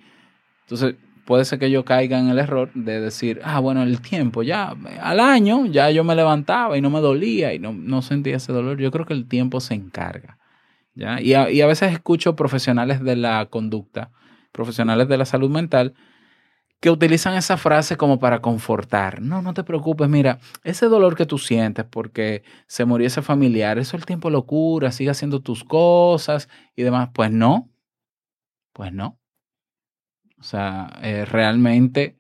entonces, 0.68 0.96
puede 1.26 1.46
ser 1.46 1.60
que 1.60 1.72
yo 1.72 1.86
caiga 1.86 2.20
en 2.20 2.28
el 2.28 2.40
error 2.40 2.72
de 2.74 3.00
decir, 3.00 3.40
ah, 3.44 3.60
bueno, 3.60 3.84
el 3.84 4.02
tiempo, 4.02 4.44
ya 4.44 4.76
al 5.02 5.20
año, 5.20 5.66
ya 5.66 5.90
yo 5.92 6.04
me 6.04 6.14
levantaba 6.14 6.78
y 6.78 6.82
no 6.82 6.90
me 6.90 7.00
dolía 7.00 7.54
y 7.54 7.60
no, 7.60 7.72
no 7.74 8.02
sentía 8.02 8.36
ese 8.36 8.52
dolor. 8.52 8.78
Yo 8.78 8.92
creo 8.92 9.06
que 9.06 9.14
el 9.14 9.28
tiempo 9.28 9.62
se 9.62 9.74
encarga. 9.74 10.38
¿ya? 10.94 11.22
Y, 11.22 11.34
a, 11.34 11.50
y 11.50 11.62
a 11.62 11.68
veces 11.68 11.94
escucho 11.94 12.36
profesionales 12.36 13.02
de 13.02 13.16
la 13.16 13.46
conducta, 13.48 14.12
profesionales 14.52 15.08
de 15.08 15.18
la 15.18 15.26
salud 15.26 15.50
mental, 15.50 15.94
que 16.80 16.90
utilizan 16.92 17.36
esa 17.36 17.58
frase 17.58 17.98
como 17.98 18.20
para 18.20 18.42
confortar. 18.42 19.22
No, 19.22 19.42
no 19.42 19.54
te 19.54 19.64
preocupes, 19.64 20.08
mira, 20.08 20.40
ese 20.64 20.88
dolor 20.88 21.16
que 21.16 21.26
tú 21.26 21.38
sientes 21.38 21.86
porque 21.86 22.44
se 22.68 22.86
murió 22.86 23.08
ese 23.08 23.22
familiar, 23.22 23.80
eso 23.80 23.98
el 23.98 24.06
tiempo 24.06 24.30
lo 24.30 24.46
cura, 24.46 24.92
sigue 24.92 25.10
haciendo 25.10 25.42
tus 25.42 25.64
cosas 25.64 26.50
y 26.76 26.84
demás. 26.84 27.10
Pues 27.14 27.32
no, 27.32 27.70
pues 28.74 28.94
no. 28.94 29.20
O 30.40 30.44
sea, 30.44 31.00
eh, 31.02 31.26
realmente 31.26 32.20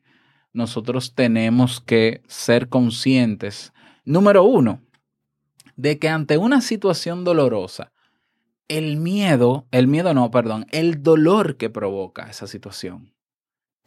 nosotros 0.53 1.13
tenemos 1.13 1.79
que 1.81 2.23
ser 2.27 2.67
conscientes, 2.67 3.73
número 4.05 4.43
uno, 4.43 4.81
de 5.75 5.99
que 5.99 6.09
ante 6.09 6.39
una 6.39 6.61
situación 6.61 7.23
dolorosa, 7.23 7.91
el 8.67 8.97
miedo, 8.97 9.67
el 9.69 9.87
miedo 9.87 10.15
no, 10.15 10.31
perdón, 10.31 10.65
el 10.71 11.03
dolor 11.03 11.57
que 11.57 11.69
provoca 11.69 12.27
esa 12.27 12.47
situación, 12.47 13.13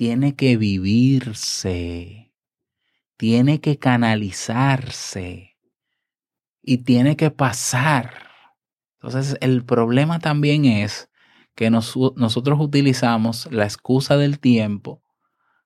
tiene 0.00 0.34
que 0.34 0.56
vivirse, 0.56 2.32
tiene 3.18 3.60
que 3.60 3.78
canalizarse 3.78 5.58
y 6.62 6.78
tiene 6.84 7.18
que 7.18 7.30
pasar. 7.30 8.30
Entonces, 8.94 9.36
el 9.42 9.62
problema 9.62 10.18
también 10.18 10.64
es 10.64 11.10
que 11.54 11.68
nosotros 11.68 12.58
utilizamos 12.60 13.52
la 13.52 13.64
excusa 13.64 14.16
del 14.16 14.40
tiempo 14.40 15.02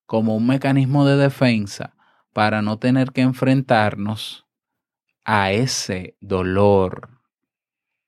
como 0.04 0.34
un 0.34 0.48
mecanismo 0.48 1.06
de 1.06 1.16
defensa 1.16 1.94
para 2.32 2.60
no 2.60 2.80
tener 2.80 3.12
que 3.12 3.20
enfrentarnos 3.20 4.48
a 5.24 5.52
ese 5.52 6.16
dolor. 6.20 7.13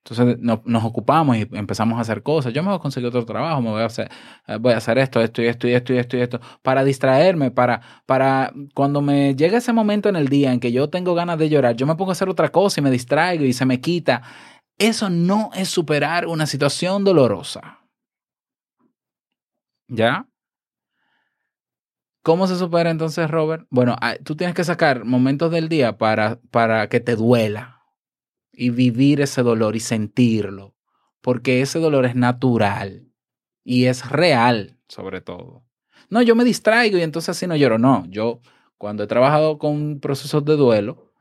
Entonces 0.09 0.39
nos 0.39 0.85
ocupamos 0.85 1.37
y 1.37 1.49
empezamos 1.53 1.99
a 1.99 2.03
hacer 2.03 2.23
cosas. 2.23 2.53
Yo 2.53 2.63
me 2.63 2.69
voy 2.69 2.77
a 2.77 2.81
conseguir 2.81 3.09
otro 3.09 3.25
trabajo, 3.25 3.61
me 3.61 3.71
voy 3.71 3.83
a 3.83 3.87
hacer, 3.87 4.09
eh, 4.47 4.57
voy 4.57 4.73
a 4.73 4.77
hacer 4.77 4.99
esto, 4.99 5.21
esto 5.21 5.43
y 5.43 5.47
esto 5.47 5.67
y 5.67 5.73
esto 5.73 5.93
y 5.93 5.99
esto 5.99 6.17
y 6.17 6.21
esto, 6.21 6.41
para 6.63 6.85
distraerme, 6.85 7.51
para, 7.51 7.81
para 8.07 8.53
cuando 8.73 9.03
me 9.03 9.35
llega 9.35 9.59
ese 9.59 9.73
momento 9.73 10.09
en 10.09 10.15
el 10.15 10.29
día 10.29 10.53
en 10.53 10.61
que 10.61 10.71
yo 10.71 10.89
tengo 10.91 11.15
ganas 11.15 11.39
de 11.39 11.49
llorar, 11.49 11.75
yo 11.75 11.87
me 11.87 11.97
pongo 11.97 12.13
a 12.13 12.13
hacer 12.13 12.29
otra 12.29 12.51
cosa 12.53 12.81
y 12.81 12.85
me 12.85 12.91
distraigo 12.93 13.45
y 13.45 13.53
se 13.53 13.67
me 13.67 13.81
quita. 13.81 14.23
Eso 14.79 15.11
no 15.11 15.51
es 15.55 15.69
superar 15.69 16.27
una 16.27 16.47
situación 16.47 17.03
dolorosa. 17.03 17.81
¿Ya? 19.89 20.29
¿Cómo 22.23 22.47
se 22.47 22.57
supera 22.57 22.91
entonces, 22.91 23.29
Robert? 23.29 23.67
Bueno, 23.71 23.97
ah, 24.01 24.15
tú 24.25 24.37
tienes 24.37 24.55
que 24.55 24.65
sacar 24.65 25.05
momentos 25.05 25.51
del 25.51 25.69
día 25.69 25.99
para, 25.99 26.39
para 26.51 26.89
que 26.89 27.01
te 27.01 27.17
duela 27.17 27.76
y 28.57 28.71
vivir 28.71 29.21
ese 29.21 29.43
dolor 29.43 29.77
y 29.77 29.81
sentirlo, 29.81 30.75
porque 31.21 31.61
ese 31.61 31.79
dolor 31.79 32.07
es 32.07 32.17
natural 32.17 33.13
y 33.63 33.85
es 33.85 34.09
real, 34.09 34.79
sobre 34.89 35.21
todo. 35.21 35.65
No, 36.09 36.23
yo 36.23 36.35
me 36.35 36.45
distraigo 36.45 36.99
y 36.99 37.03
entonces 37.03 37.31
así 37.31 37.47
no 37.47 37.57
lloro. 37.57 37.79
No, 37.79 38.05
yo 38.09 38.41
cuando 38.79 39.05
he 39.05 39.07
trabajado 39.07 39.59
con 39.59 40.01
procesos 40.01 40.45
de 40.45 40.57
duelo 40.57 41.13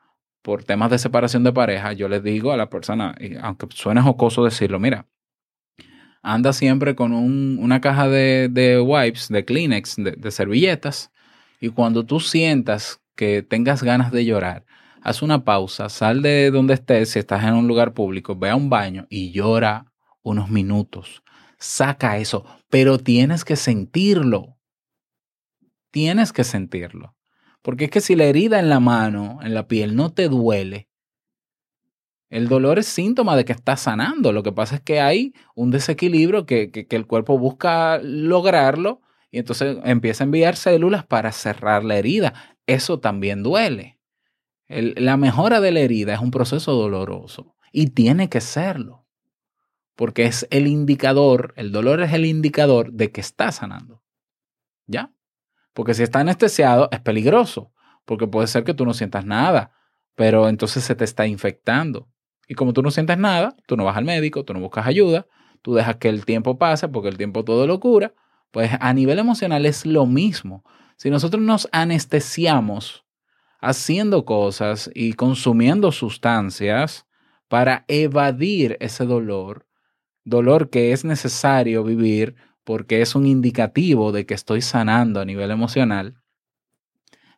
por 0.41 0.63
temas 0.63 0.91
de 0.91 0.99
separación 0.99 1.43
de 1.43 1.51
pareja, 1.51 1.93
yo 1.93 2.07
les 2.07 2.23
digo 2.23 2.51
a 2.51 2.57
la 2.57 2.69
persona, 2.69 3.15
aunque 3.41 3.67
suene 3.71 4.01
jocoso 4.01 4.43
decirlo, 4.45 4.79
mira, 4.79 5.07
anda 6.21 6.53
siempre 6.53 6.95
con 6.95 7.13
una 7.13 7.81
caja 7.81 8.07
de, 8.07 8.81
wipes, 8.83 9.27
de 9.29 9.45
Kleenex, 9.45 9.95
de, 9.97 10.31
servilletas, 10.31 11.11
y 11.59 11.69
cuando 11.69 12.05
tú 12.05 12.19
sientas 12.19 13.01
que 13.15 13.41
tengas 13.41 13.83
ganas 13.83 14.11
de 14.11 14.25
llorar, 14.25 14.65
haz 15.05 15.21
una 15.21 15.45
pausa, 15.45 15.87
sal 15.87 16.23
de 16.23 16.49
donde 16.49 16.73
estés, 16.73 17.11
si 17.11 17.19
estás 17.19 17.43
en 17.43 17.53
un 17.53 17.67
lugar 17.67 17.93
público, 17.93 18.35
ve 18.35 18.49
a 18.49 18.55
un 18.55 18.71
baño 18.71 19.05
y 19.07 19.31
llora 19.31 19.93
unos 20.23 20.49
minutos. 20.49 21.21
Saca 21.59 22.17
eso, 22.17 22.43
pero 22.71 22.97
tienes 22.97 23.45
que 23.45 23.55
sentirlo. 23.55 24.57
Tienes 25.91 26.33
que 26.33 26.43
sentirlo. 26.43 27.15
Porque 27.61 27.85
es 27.85 27.91
que 27.91 28.01
si 28.01 28.15
la 28.15 28.23
herida 28.23 28.59
en 28.59 28.67
la 28.67 28.79
mano, 28.79 29.37
en 29.43 29.53
la 29.53 29.67
piel, 29.67 29.95
no 29.95 30.11
te 30.11 30.27
duele, 30.27 30.89
el 32.31 32.47
dolor 32.47 32.79
es 32.79 32.87
síntoma 32.87 33.35
de 33.35 33.45
que 33.45 33.53
está 33.53 33.77
sanando. 33.77 34.31
Lo 34.31 34.41
que 34.41 34.51
pasa 34.51 34.77
es 34.77 34.81
que 34.81 35.01
hay 35.01 35.33
un 35.53 35.69
desequilibrio 35.69 36.47
que, 36.47 36.87
el 36.89 37.05
cuerpo 37.05 37.37
busca 37.37 37.99
lograrlo 37.99 39.01
y 39.29 39.37
entonces 39.37 39.77
empieza 39.83 40.23
a 40.23 40.25
enviar 40.25 40.55
células 40.55 41.05
para 41.05 41.31
cerrar 41.31 41.83
la 41.83 41.95
herida. 41.95 42.33
Eso 42.65 42.99
también 42.99 43.43
duele. 43.43 43.94
La 44.67 45.17
mejora 45.17 45.61
de 45.61 45.71
la 45.71 45.81
herida 45.81 46.13
es 46.13 46.19
un 46.19 46.31
proceso 46.31 46.73
doloroso 46.73 47.55
y 47.71 47.87
tiene 47.87 48.29
que 48.29 48.41
serlo. 48.41 49.05
Porque 49.95 50.25
es 50.25 50.47
el 50.49 50.67
indicador, 50.67 51.53
el 51.55 51.71
dolor 51.71 52.01
es 52.01 52.11
el 52.13 52.25
indicador 52.25 52.91
de 52.91 53.11
que 53.11 53.21
está 53.21 53.51
sanando. 53.51 54.03
¿Ya? 54.87 55.13
Porque 55.73 55.93
si 55.93 56.03
está 56.03 56.19
anestesiado 56.19 56.89
es 56.91 56.99
peligroso, 56.99 57.71
porque 58.05 58.27
puede 58.27 58.47
ser 58.47 58.63
que 58.63 58.73
tú 58.73 58.85
no 58.85 58.93
sientas 58.93 59.25
nada, 59.25 59.71
pero 60.15 60.49
entonces 60.49 60.83
se 60.83 60.95
te 60.95 61.03
está 61.03 61.27
infectando. 61.27 62.09
Y 62.47 62.55
como 62.55 62.73
tú 62.73 62.81
no 62.81 62.91
sientes 62.91 63.17
nada, 63.17 63.55
tú 63.67 63.77
no 63.77 63.85
vas 63.85 63.97
al 63.97 64.05
médico, 64.05 64.43
tú 64.43 64.53
no 64.53 64.59
buscas 64.59 64.85
ayuda, 64.85 65.27
tú 65.61 65.73
dejas 65.73 65.97
que 65.97 66.09
el 66.09 66.25
tiempo 66.25 66.57
pase 66.57 66.87
porque 66.87 67.09
el 67.09 67.17
tiempo 67.17 67.43
todo 67.43 67.67
lo 67.67 67.79
cura, 67.79 68.13
pues 68.51 68.71
a 68.79 68.93
nivel 68.93 69.19
emocional 69.19 69.65
es 69.65 69.85
lo 69.85 70.05
mismo. 70.05 70.63
Si 70.97 71.09
nosotros 71.09 71.41
nos 71.41 71.67
anestesiamos 71.71 73.04
haciendo 73.65 74.25
cosas 74.25 74.89
y 74.93 75.13
consumiendo 75.13 75.91
sustancias 75.91 77.05
para 77.47 77.85
evadir 77.87 78.77
ese 78.79 79.05
dolor, 79.05 79.67
dolor 80.23 80.69
que 80.69 80.91
es 80.91 81.03
necesario 81.03 81.83
vivir 81.83 82.35
porque 82.63 83.01
es 83.01 83.15
un 83.15 83.25
indicativo 83.25 84.11
de 84.11 84.25
que 84.25 84.33
estoy 84.33 84.61
sanando 84.61 85.19
a 85.19 85.25
nivel 85.25 85.51
emocional, 85.51 86.21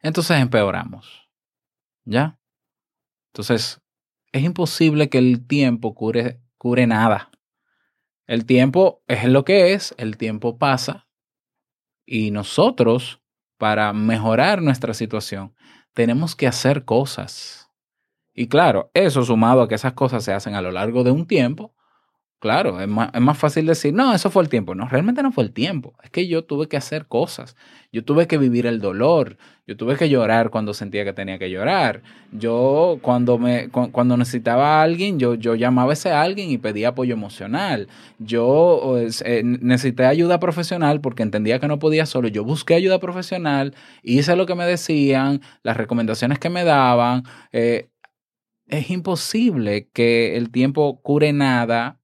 entonces 0.02 0.40
empeoramos. 0.40 1.30
¿Ya? 2.06 2.40
Entonces, 3.34 3.82
es 4.32 4.44
imposible 4.44 5.10
que 5.10 5.18
el 5.18 5.46
tiempo 5.46 5.94
cure, 5.94 6.42
cure 6.58 6.88
nada. 6.88 7.30
El 8.26 8.46
tiempo 8.46 9.04
es 9.08 9.26
lo 9.26 9.44
que 9.44 9.74
es, 9.74 9.94
el 9.98 10.18
tiempo 10.18 10.58
pasa 10.58 11.08
y 12.06 12.32
nosotros, 12.32 13.22
para 13.58 13.92
mejorar 13.92 14.62
nuestra 14.62 14.94
situación, 14.94 15.54
tenemos 15.98 16.36
que 16.36 16.46
hacer 16.46 16.86
cosas. 16.86 17.72
Y 18.36 18.50
claro, 18.50 18.92
eso 18.94 19.24
sumado 19.24 19.64
a 19.64 19.68
que 19.68 19.74
esas 19.74 19.94
cosas 19.94 20.24
se 20.24 20.32
hacen 20.32 20.54
a 20.54 20.62
lo 20.62 20.70
largo 20.70 21.04
de 21.04 21.10
un 21.10 21.26
tiempo, 21.26 21.74
Claro, 22.40 22.80
es 22.80 22.88
más, 22.88 23.10
es 23.16 23.22
más, 23.22 23.36
fácil 23.36 23.66
decir, 23.66 23.96
no, 23.96 24.14
eso 24.14 24.30
fue 24.30 24.44
el 24.44 24.50
tiempo. 24.50 24.76
No, 24.76 24.88
realmente 24.88 25.24
no 25.24 25.32
fue 25.32 25.44
el 25.44 25.52
tiempo. 25.54 25.96
Es 26.04 26.12
que 26.12 26.28
yo 26.28 26.44
tuve 26.46 26.68
que 26.68 26.78
hacer 26.78 27.08
cosas. 27.08 27.56
Yo 27.92 28.06
tuve 28.06 28.28
que 28.28 28.38
vivir 28.38 28.68
el 28.68 28.80
dolor. 28.80 29.38
Yo 29.66 29.76
tuve 29.76 29.96
que 29.96 30.08
llorar 30.08 30.52
cuando 30.52 30.76
sentía 30.76 31.04
que 31.04 31.14
tenía 31.14 31.40
que 31.40 31.50
llorar. 31.50 32.04
Yo, 32.32 33.00
cuando, 33.02 33.40
me, 33.40 33.70
cuando 33.70 34.18
necesitaba 34.18 34.80
a 34.80 34.84
alguien, 34.84 35.18
yo, 35.18 35.34
yo 35.34 35.56
llamaba 35.56 35.92
a 35.92 35.94
ese 35.94 36.12
alguien 36.12 36.52
y 36.52 36.60
pedía 36.60 36.90
apoyo 36.90 37.14
emocional. 37.16 37.88
Yo 38.20 38.98
eh, 39.00 39.42
necesité 39.44 40.06
ayuda 40.06 40.40
profesional 40.40 41.02
porque 41.02 41.24
entendía 41.24 41.60
que 41.60 41.68
no 41.68 41.80
podía 41.80 42.06
solo. 42.06 42.28
Yo 42.28 42.44
busqué 42.44 42.76
ayuda 42.76 43.00
profesional, 43.00 43.74
hice 44.04 44.36
lo 44.36 44.46
que 44.46 44.54
me 44.54 44.66
decían, 44.66 45.42
las 45.64 45.76
recomendaciones 45.76 46.38
que 46.38 46.52
me 46.52 46.64
daban. 46.64 47.24
Eh, 47.52 47.90
es 48.68 48.90
imposible 48.92 49.90
que 49.94 50.38
el 50.38 50.52
tiempo 50.52 51.02
cure 51.02 51.34
nada 51.34 51.97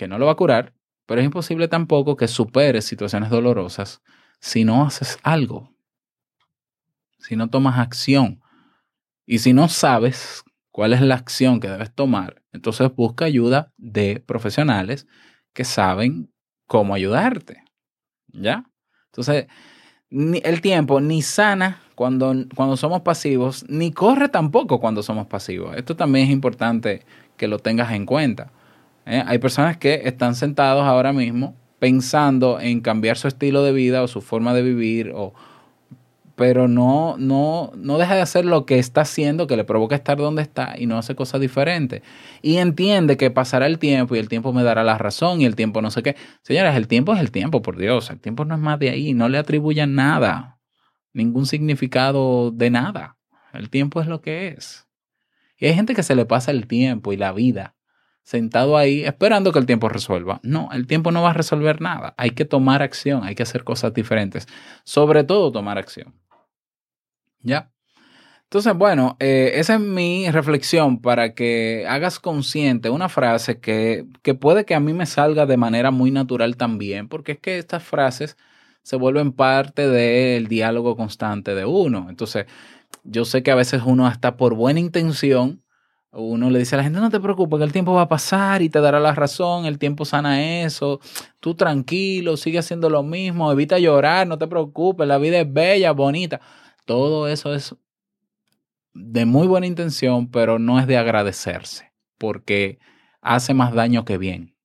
que 0.00 0.08
no 0.08 0.18
lo 0.18 0.24
va 0.24 0.32
a 0.32 0.36
curar, 0.36 0.72
pero 1.04 1.20
es 1.20 1.26
imposible 1.26 1.68
tampoco 1.68 2.16
que 2.16 2.26
superes 2.26 2.86
situaciones 2.86 3.28
dolorosas 3.28 4.00
si 4.40 4.64
no 4.64 4.86
haces 4.86 5.18
algo, 5.22 5.76
si 7.18 7.36
no 7.36 7.50
tomas 7.50 7.78
acción. 7.78 8.40
Y 9.26 9.40
si 9.40 9.52
no 9.52 9.68
sabes 9.68 10.42
cuál 10.70 10.94
es 10.94 11.02
la 11.02 11.16
acción 11.16 11.60
que 11.60 11.68
debes 11.68 11.94
tomar, 11.94 12.42
entonces 12.50 12.90
busca 12.96 13.26
ayuda 13.26 13.74
de 13.76 14.24
profesionales 14.26 15.06
que 15.52 15.66
saben 15.66 16.32
cómo 16.66 16.94
ayudarte. 16.94 17.62
¿Ya? 18.28 18.64
Entonces, 19.08 19.48
el 20.10 20.60
tiempo 20.62 21.02
ni 21.02 21.20
sana 21.20 21.82
cuando, 21.94 22.34
cuando 22.56 22.78
somos 22.78 23.02
pasivos, 23.02 23.66
ni 23.68 23.92
corre 23.92 24.30
tampoco 24.30 24.80
cuando 24.80 25.02
somos 25.02 25.26
pasivos. 25.26 25.76
Esto 25.76 25.94
también 25.94 26.28
es 26.28 26.32
importante 26.32 27.04
que 27.36 27.48
lo 27.48 27.58
tengas 27.58 27.92
en 27.92 28.06
cuenta. 28.06 28.50
¿Eh? 29.10 29.22
Hay 29.26 29.38
personas 29.38 29.76
que 29.76 30.02
están 30.04 30.34
sentados 30.34 30.84
ahora 30.84 31.12
mismo 31.12 31.56
pensando 31.78 32.60
en 32.60 32.80
cambiar 32.80 33.16
su 33.16 33.26
estilo 33.26 33.62
de 33.64 33.72
vida 33.72 34.02
o 34.02 34.08
su 34.08 34.20
forma 34.20 34.54
de 34.54 34.62
vivir, 34.62 35.12
pero 36.36 36.68
no, 36.68 37.16
no, 37.18 37.72
no 37.74 37.98
deja 37.98 38.14
de 38.14 38.20
hacer 38.20 38.44
lo 38.44 38.66
que 38.66 38.78
está 38.78 39.00
haciendo, 39.00 39.46
que 39.46 39.56
le 39.56 39.64
provoca 39.64 39.94
estar 39.94 40.18
donde 40.18 40.42
está 40.42 40.74
y 40.78 40.86
no 40.86 40.96
hace 40.96 41.14
cosas 41.14 41.40
diferentes. 41.40 42.02
Y 42.42 42.58
entiende 42.58 43.16
que 43.16 43.30
pasará 43.30 43.66
el 43.66 43.78
tiempo 43.78 44.14
y 44.14 44.18
el 44.18 44.28
tiempo 44.28 44.52
me 44.52 44.62
dará 44.62 44.84
la 44.84 44.98
razón 44.98 45.40
y 45.40 45.46
el 45.46 45.56
tiempo 45.56 45.82
no 45.82 45.90
sé 45.90 46.02
qué. 46.02 46.16
Señores, 46.42 46.76
el 46.76 46.86
tiempo 46.86 47.14
es 47.14 47.20
el 47.20 47.30
tiempo, 47.30 47.62
por 47.62 47.76
Dios. 47.76 48.10
El 48.10 48.20
tiempo 48.20 48.44
no 48.44 48.54
es 48.54 48.60
más 48.60 48.78
de 48.78 48.90
ahí. 48.90 49.12
No 49.12 49.28
le 49.28 49.38
atribuyan 49.38 49.94
nada, 49.94 50.58
ningún 51.12 51.46
significado 51.46 52.50
de 52.52 52.70
nada. 52.70 53.18
El 53.52 53.68
tiempo 53.68 54.00
es 54.00 54.06
lo 54.06 54.22
que 54.22 54.48
es. 54.48 54.86
Y 55.58 55.66
hay 55.66 55.74
gente 55.74 55.94
que 55.94 56.02
se 56.02 56.14
le 56.14 56.24
pasa 56.24 56.52
el 56.52 56.66
tiempo 56.66 57.12
y 57.12 57.16
la 57.18 57.32
vida 57.32 57.74
sentado 58.22 58.76
ahí 58.76 59.04
esperando 59.04 59.52
que 59.52 59.58
el 59.58 59.66
tiempo 59.66 59.88
resuelva. 59.88 60.40
No, 60.42 60.68
el 60.72 60.86
tiempo 60.86 61.10
no 61.12 61.22
va 61.22 61.30
a 61.30 61.34
resolver 61.34 61.80
nada. 61.80 62.14
Hay 62.16 62.30
que 62.30 62.44
tomar 62.44 62.82
acción, 62.82 63.24
hay 63.24 63.34
que 63.34 63.42
hacer 63.42 63.64
cosas 63.64 63.92
diferentes. 63.94 64.46
Sobre 64.84 65.24
todo 65.24 65.52
tomar 65.52 65.78
acción. 65.78 66.14
¿Ya? 67.42 67.70
Entonces, 68.44 68.74
bueno, 68.74 69.16
eh, 69.20 69.52
esa 69.54 69.74
es 69.74 69.80
mi 69.80 70.28
reflexión 70.30 71.00
para 71.00 71.34
que 71.34 71.86
hagas 71.88 72.18
consciente 72.18 72.90
una 72.90 73.08
frase 73.08 73.60
que, 73.60 74.06
que 74.22 74.34
puede 74.34 74.64
que 74.64 74.74
a 74.74 74.80
mí 74.80 74.92
me 74.92 75.06
salga 75.06 75.46
de 75.46 75.56
manera 75.56 75.92
muy 75.92 76.10
natural 76.10 76.56
también, 76.56 77.08
porque 77.08 77.32
es 77.32 77.38
que 77.38 77.58
estas 77.58 77.84
frases 77.84 78.36
se 78.82 78.96
vuelven 78.96 79.32
parte 79.32 79.88
del 79.88 80.48
diálogo 80.48 80.96
constante 80.96 81.54
de 81.54 81.64
uno. 81.64 82.06
Entonces, 82.10 82.46
yo 83.04 83.24
sé 83.24 83.44
que 83.44 83.52
a 83.52 83.54
veces 83.54 83.82
uno 83.84 84.06
hasta 84.08 84.36
por 84.36 84.54
buena 84.54 84.80
intención 84.80 85.62
uno 86.12 86.50
le 86.50 86.58
dice 86.58 86.74
a 86.74 86.78
la 86.78 86.84
gente, 86.84 86.98
no 86.98 87.10
te 87.10 87.20
preocupes, 87.20 87.58
que 87.58 87.64
el 87.64 87.72
tiempo 87.72 87.92
va 87.92 88.02
a 88.02 88.08
pasar 88.08 88.62
y 88.62 88.68
te 88.68 88.80
dará 88.80 88.98
la 88.98 89.14
razón, 89.14 89.66
el 89.66 89.78
tiempo 89.78 90.04
sana 90.04 90.62
eso, 90.62 91.00
tú 91.38 91.54
tranquilo, 91.54 92.36
sigue 92.36 92.58
haciendo 92.58 92.90
lo 92.90 93.02
mismo, 93.02 93.52
evita 93.52 93.78
llorar, 93.78 94.26
no 94.26 94.36
te 94.38 94.48
preocupes, 94.48 95.06
la 95.06 95.18
vida 95.18 95.40
es 95.40 95.52
bella, 95.52 95.92
bonita. 95.92 96.40
Todo 96.84 97.28
eso 97.28 97.54
es 97.54 97.76
de 98.94 99.24
muy 99.24 99.46
buena 99.46 99.66
intención, 99.66 100.28
pero 100.30 100.58
no 100.58 100.80
es 100.80 100.86
de 100.86 100.96
agradecerse, 100.96 101.92
porque 102.18 102.80
hace 103.20 103.54
más 103.54 103.72
daño 103.72 104.04
que 104.04 104.18
bien. 104.18 104.56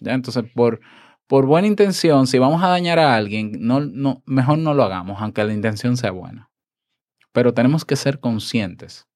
¿Ya? 0.00 0.14
Entonces, 0.14 0.44
por, 0.54 0.80
por 1.28 1.46
buena 1.46 1.68
intención, 1.68 2.26
si 2.26 2.38
vamos 2.38 2.62
a 2.64 2.68
dañar 2.68 2.98
a 2.98 3.14
alguien, 3.14 3.52
no, 3.60 3.80
no, 3.80 4.22
mejor 4.26 4.58
no 4.58 4.74
lo 4.74 4.82
hagamos, 4.82 5.20
aunque 5.20 5.44
la 5.44 5.52
intención 5.52 5.96
sea 5.96 6.10
buena. 6.10 6.50
Pero 7.32 7.54
tenemos 7.54 7.84
que 7.84 7.94
ser 7.94 8.18
conscientes 8.18 9.06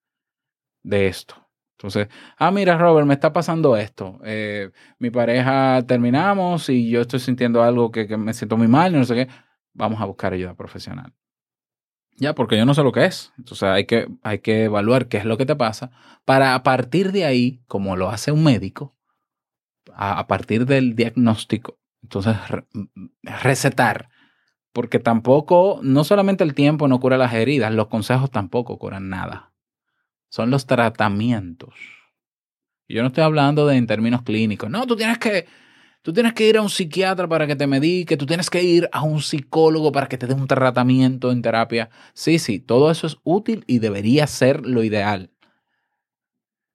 de 0.84 1.08
esto. 1.08 1.43
Entonces, 1.76 2.08
ah, 2.38 2.50
mira, 2.50 2.78
Robert, 2.78 3.06
me 3.06 3.14
está 3.14 3.32
pasando 3.32 3.76
esto. 3.76 4.20
Eh, 4.24 4.70
mi 4.98 5.10
pareja 5.10 5.84
terminamos 5.86 6.68
y 6.68 6.88
yo 6.88 7.00
estoy 7.00 7.20
sintiendo 7.20 7.62
algo 7.62 7.90
que, 7.90 8.16
me 8.16 8.32
siento 8.32 8.56
muy 8.56 8.68
mal, 8.68 8.92
no 8.92 9.04
sé 9.04 9.14
qué. 9.14 9.28
Vamos 9.72 10.00
a 10.00 10.04
buscar 10.04 10.32
ayuda 10.32 10.54
profesional. 10.54 11.12
Ya, 12.16 12.34
porque 12.34 12.56
yo 12.56 12.64
no 12.64 12.74
sé 12.74 12.82
lo 12.84 12.92
que 12.92 13.06
es. 13.06 13.32
Entonces 13.38 13.64
hay 13.64 13.86
que, 13.86 14.08
hay 14.22 14.38
que 14.38 14.64
evaluar 14.64 15.08
qué 15.08 15.16
es 15.18 15.24
lo 15.24 15.36
que 15.36 15.46
te 15.46 15.56
pasa 15.56 15.90
para 16.24 16.54
a 16.54 16.62
partir 16.62 17.10
de 17.10 17.24
ahí, 17.24 17.60
como 17.66 17.96
lo 17.96 18.08
hace 18.08 18.30
un 18.30 18.44
médico, 18.44 18.96
a, 19.92 20.26
partir 20.26 20.66
del 20.66 20.94
diagnóstico, 20.94 21.78
entonces 22.02 22.36
recetar. 23.22 24.10
Porque 24.72 24.98
tampoco, 24.98 25.80
no 25.82 26.02
solamente 26.04 26.44
el 26.44 26.54
tiempo 26.54 26.88
no 26.88 26.98
cura 26.98 27.18
las 27.18 27.34
heridas, 27.34 27.72
los 27.72 27.88
consejos 27.88 28.30
tampoco 28.30 28.78
curan 28.78 29.08
nada 29.08 29.53
son 30.34 30.50
los 30.50 30.66
tratamientos. 30.66 31.72
Yo 32.88 33.02
no 33.02 33.06
estoy 33.06 33.22
hablando 33.22 33.68
de 33.68 33.76
en 33.76 33.86
términos 33.86 34.22
clínicos. 34.22 34.68
No, 34.68 34.84
tú 34.84 34.96
tienes 34.96 35.18
que, 35.18 35.46
tú 36.02 36.12
tienes 36.12 36.32
que 36.32 36.48
ir 36.48 36.56
a 36.56 36.62
un 36.62 36.70
psiquiatra 36.70 37.28
para 37.28 37.46
que 37.46 37.54
te 37.54 37.68
medique, 37.68 38.16
tú 38.16 38.26
tienes 38.26 38.50
que 38.50 38.60
ir 38.60 38.88
a 38.90 39.04
un 39.04 39.22
psicólogo 39.22 39.92
para 39.92 40.08
que 40.08 40.18
te 40.18 40.26
dé 40.26 40.34
un 40.34 40.48
tratamiento 40.48 41.30
en 41.30 41.40
terapia. 41.40 41.88
Sí, 42.14 42.40
sí, 42.40 42.58
todo 42.58 42.90
eso 42.90 43.06
es 43.06 43.16
útil 43.22 43.62
y 43.68 43.78
debería 43.78 44.26
ser 44.26 44.66
lo 44.66 44.82
ideal. 44.82 45.30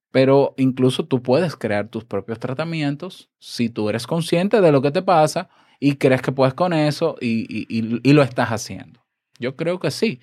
Pero 0.09 0.53
incluso 0.55 1.05
tú 1.05 1.21
puedes 1.21 1.57
crear 1.57 1.89
tus 1.89 2.05
propios 2.05 2.39
tratamientos 2.39 3.29
si 3.39 3.67
tú 3.67 3.89
eres 3.89 4.07
consciente 4.07 4.61
de 4.61 4.71
lo 4.71 4.81
que 4.81 4.91
te 4.91 5.01
pasa 5.01 5.49
y 5.81 5.97
crees 5.97 6.21
que 6.21 6.31
puedes 6.31 6.53
con 6.53 6.71
eso 6.71 7.17
y, 7.19 7.45
y, 7.49 7.99
y 8.01 8.13
lo 8.13 8.23
estás 8.23 8.51
haciendo. 8.51 9.01
Yo 9.37 9.57
creo 9.57 9.81
que 9.81 9.91
sí. 9.91 10.21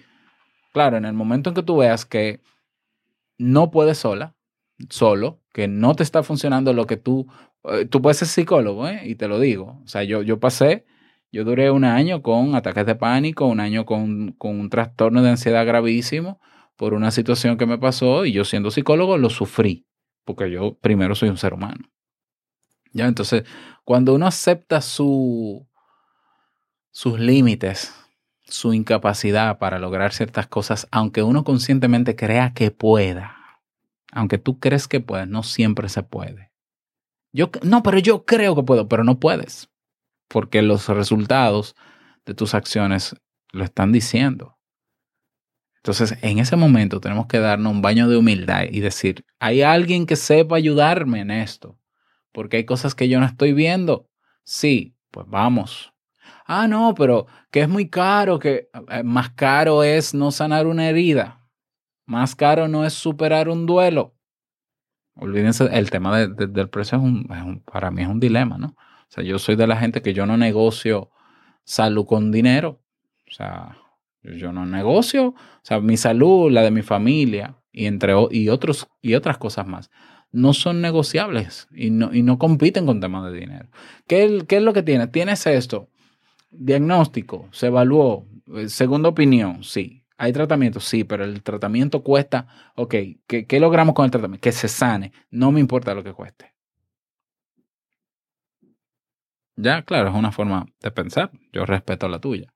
Claro, 0.73 0.97
en 0.97 1.05
el 1.05 1.13
momento 1.13 1.51
en 1.51 1.55
que 1.55 1.63
tú 1.63 1.77
veas 1.77 2.07
que 2.07 2.41
no 3.39 3.71
puedes 3.71 3.99
sola, 3.99 4.35
solo, 4.91 5.41
que 5.53 5.69
no 5.69 5.95
te 5.95 6.03
está 6.03 6.23
funcionando 6.23 6.73
lo 6.73 6.87
que 6.87 6.97
tú, 6.97 7.27
eh, 7.65 7.87
tú 7.87 8.03
puedes 8.03 8.19
ser 8.19 8.29
psicólogo, 8.29 8.89
¿eh? 8.89 9.03
y 9.05 9.15
te 9.15 9.29
lo 9.29 9.41
digo. 9.41 9.81
O 9.85 9.89
sea, 9.89 10.05
yo, 10.05 10.23
yo 10.23 10.39
pasé, 10.41 10.85
yo 11.33 11.45
duré 11.45 11.71
un 11.71 11.85
año 11.85 12.23
con 12.23 12.55
ataques 12.55 12.87
de 12.87 12.95
pánico, 12.95 13.47
un 13.47 13.61
año 13.61 13.85
con, 13.85 14.33
con 14.33 14.59
un 14.59 14.71
trastorno 14.71 15.23
de 15.23 15.31
ansiedad 15.31 15.67
gravísimo 15.67 16.41
por 16.77 16.95
una 16.95 17.11
situación 17.11 17.57
que 17.57 17.67
me 17.67 17.79
pasó 17.79 18.27
y 18.27 18.33
yo 18.33 18.45
siendo 18.45 18.71
psicólogo 18.71 19.17
lo 19.19 19.31
sufrí, 19.31 19.87
porque 20.25 20.51
yo 20.51 20.77
primero 20.79 21.15
soy 21.15 21.31
un 21.31 21.39
ser 21.39 21.55
humano. 21.55 21.91
Ya, 22.93 23.07
entonces, 23.07 23.45
cuando 23.85 24.15
uno 24.15 24.27
acepta 24.27 24.81
su, 24.81 25.67
sus 26.91 27.19
límites, 27.19 27.95
su 28.47 28.73
incapacidad 28.73 29.59
para 29.59 29.79
lograr 29.79 30.13
ciertas 30.13 30.47
cosas, 30.47 30.87
aunque 30.91 31.23
uno 31.23 31.45
conscientemente 31.45 32.17
crea 32.17 32.53
que 32.55 32.71
pueda. 32.71 33.37
Aunque 34.13 34.39
tú 34.39 34.59
crees 34.59 34.89
que 34.89 35.01
puedes, 35.01 35.29
no 35.29 35.43
siempre 35.43 35.89
se 35.89 36.03
puede. 36.03 36.53
Yo, 37.33 37.51
no, 37.63 37.83
pero 37.83 37.99
yo 37.99 38.25
creo 38.25 38.55
que 38.55 38.63
puedo, 38.63 38.89
pero 38.89 39.05
no 39.05 39.19
puedes. 39.21 39.69
Porque 40.29 40.63
los 40.63 40.89
resultados 40.89 41.75
de 42.25 42.35
tus 42.35 42.55
acciones 42.55 43.17
lo 43.53 43.65
están 43.65 43.93
diciendo. 43.93 44.57
Entonces, 45.77 46.19
en 46.23 46.39
ese 46.39 46.57
momento 46.57 47.01
tenemos 47.01 47.27
que 47.27 47.39
darnos 47.39 47.73
un 47.73 47.83
baño 47.83 48.09
de 48.09 48.17
humildad 48.17 48.65
y 48.71 48.81
decir, 48.81 49.25
hay 49.39 49.63
alguien 49.63 50.07
que 50.07 50.17
sepa 50.17 50.57
ayudarme 50.57 51.21
en 51.21 51.31
esto, 51.31 51.79
porque 52.33 52.57
hay 52.57 52.65
cosas 52.65 52.95
que 52.95 53.09
yo 53.09 53.21
no 53.21 53.27
estoy 53.27 53.53
viendo. 53.53 54.09
Sí, 54.43 54.97
pues 55.13 55.27
vamos, 55.29 55.93
ah, 56.47 56.69
no, 56.69 56.95
pero 56.95 57.27
que 57.51 57.61
es 57.61 57.69
muy 57.69 57.89
caro, 57.89 58.39
que 58.39 58.69
eh, 58.91 59.03
más 59.03 59.31
caro 59.31 59.83
es 59.83 60.15
no 60.15 60.31
sanar 60.31 60.67
una 60.67 60.89
herida, 60.89 61.47
más 62.07 62.35
caro 62.35 62.69
no 62.69 62.85
es 62.85 62.93
superar 62.93 63.49
un 63.49 63.67
duelo. 63.67 64.15
Olvídense, 65.17 65.69
el 65.73 65.91
tema 65.91 66.19
del 66.19 66.69
precio 66.69 66.99
es 66.99 67.05
un, 67.05 67.63
para 67.71 67.91
mí 67.91 68.03
es 68.03 68.09
un 68.09 68.21
dilema, 68.21 68.59
¿no? 68.59 68.69
O 68.77 69.09
sea, 69.09 69.25
yo 69.25 69.39
soy 69.39 69.57
de 69.57 69.67
la 69.67 69.77
gente 69.77 70.03
que 70.03 70.13
yo 70.13 70.27
no 70.27 70.37
negocio 70.37 71.11
salud 71.65 72.05
con 72.05 72.31
dinero. 72.31 72.83
O 73.27 73.33
sea, 73.33 73.79
yo 74.23 74.53
no 74.53 74.67
negocio, 74.67 75.29
o 75.29 75.35
sea, 75.63 75.81
mi 75.81 75.97
salud, 75.97 76.51
la 76.51 76.63
de 76.63 76.71
mi 76.71 76.83
familia 76.83 77.57
y 77.73 77.87
entre 77.87 78.15
y 78.31 78.49
otros 78.49 78.89
y 79.01 79.15
otras 79.15 79.39
cosas 79.39 79.67
más 79.67 79.91
no 80.33 80.53
son 80.53 80.83
negociables 80.83 81.69
y 81.75 81.91
no, 81.91 82.13
y 82.13 82.23
no 82.23 82.39
compiten 82.39 82.85
con 82.85 83.01
temas 83.01 83.31
de 83.31 83.39
dinero. 83.39 83.69
¿Qué, 84.07 84.45
¿Qué, 84.47 84.57
es 84.57 84.63
lo 84.63 84.73
que 84.73 84.83
tienes? 84.83 85.11
Tienes 85.11 85.47
esto, 85.47 85.89
Diagnóstico, 86.59 87.49
se 87.53 87.67
evaluó. 87.67 88.27
Eh, 88.55 88.69
segunda 88.69 89.09
opinión, 89.09 89.63
sí. 89.65 90.05
¿Hay 90.19 90.33
tratamiento? 90.33 90.81
Sí, 90.81 91.05
pero 91.05 91.25
el 91.25 91.43
tratamiento 91.43 92.03
cuesta, 92.03 92.47
ok, 92.75 92.95
¿qué, 93.27 93.61
logramos 93.61 93.95
con 93.95 94.07
el 94.07 94.11
tratamiento? 94.11 94.43
Que 94.43 94.53
se 94.53 94.69
sane. 94.69 95.13
No 95.31 95.53
me 95.53 95.61
importa 95.61 95.95
lo 95.95 96.03
que 96.03 96.13
cueste. 96.13 96.55
Ya, 99.57 99.83
claro, 99.83 100.11
es 100.11 100.15
una 100.15 100.33
forma 100.33 100.67
de 100.81 100.91
pensar. 100.91 101.31
Yo 101.53 101.65
respeto 101.67 102.09
la 102.09 102.19
tuya. 102.19 102.53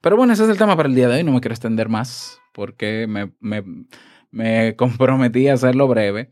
Pero 0.00 0.16
bueno, 0.16 0.32
ese 0.32 0.44
es 0.44 0.50
el 0.50 0.58
tema 0.58 0.76
para 0.76 0.88
el 0.88 0.94
día 0.94 1.08
de 1.08 1.16
hoy. 1.16 1.24
No 1.24 1.32
me 1.32 1.40
quiero 1.40 1.54
extender 1.54 1.88
más 1.88 2.40
porque 2.52 3.06
me, 3.08 3.32
me, 4.30 4.76
comprometí 4.76 5.48
a 5.48 5.54
hacerlo 5.54 5.88
breve. 5.88 6.30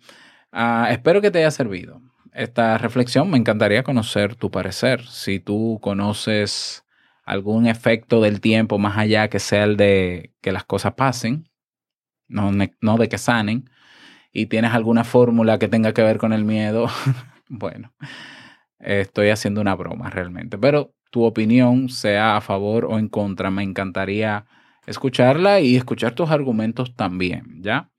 Ah, 0.53 0.89
espero 0.91 1.21
que 1.21 1.31
te 1.31 1.39
haya 1.39 1.51
servido 1.51 2.03
esta 2.33 2.79
reflexión. 2.79 3.31
Me 3.31 3.39
encantaría 3.39 3.83
conocer 3.83 4.37
tu 4.37 4.51
parecer. 4.51 5.07
Si 5.07 5.41
tú 5.41 5.79
conoces 5.83 6.85
algún 7.31 7.69
efecto 7.69 8.21
del 8.21 8.41
tiempo 8.41 8.79
más 8.79 8.99
allá 8.99 9.29
que 9.29 9.39
sea 9.39 9.63
el 9.63 9.77
de 9.77 10.35
que 10.41 10.51
las 10.51 10.65
cosas 10.65 10.95
pasen, 10.95 11.49
no, 12.27 12.51
no 12.81 12.97
de 12.97 13.09
que 13.09 13.19
sanen, 13.19 13.71
y 14.33 14.47
tienes 14.47 14.73
alguna 14.73 15.05
fórmula 15.05 15.61
que 15.61 15.69
tenga 15.69 15.93
que 15.95 16.03
ver 16.03 16.19
con 16.19 16.33
el 16.33 16.45
miedo, 16.45 16.89
bueno, 17.49 17.93
estoy 18.81 19.29
haciendo 19.29 19.61
una 19.61 19.77
broma 19.77 20.11
realmente. 20.11 20.59
Pero 20.59 20.93
tu 21.13 21.23
opinión, 21.23 21.89
sea 21.89 22.37
a 22.37 22.41
favor 22.41 22.87
o 22.87 22.99
en 22.99 23.09
contra, 23.09 23.53
me 23.53 23.63
encantaría 23.63 24.47
escucharla 24.89 25.61
y 25.61 25.77
escuchar 25.77 26.17
tus 26.17 26.31
argumentos 26.31 26.97
también, 26.97 27.63
¿ya? 27.63 27.93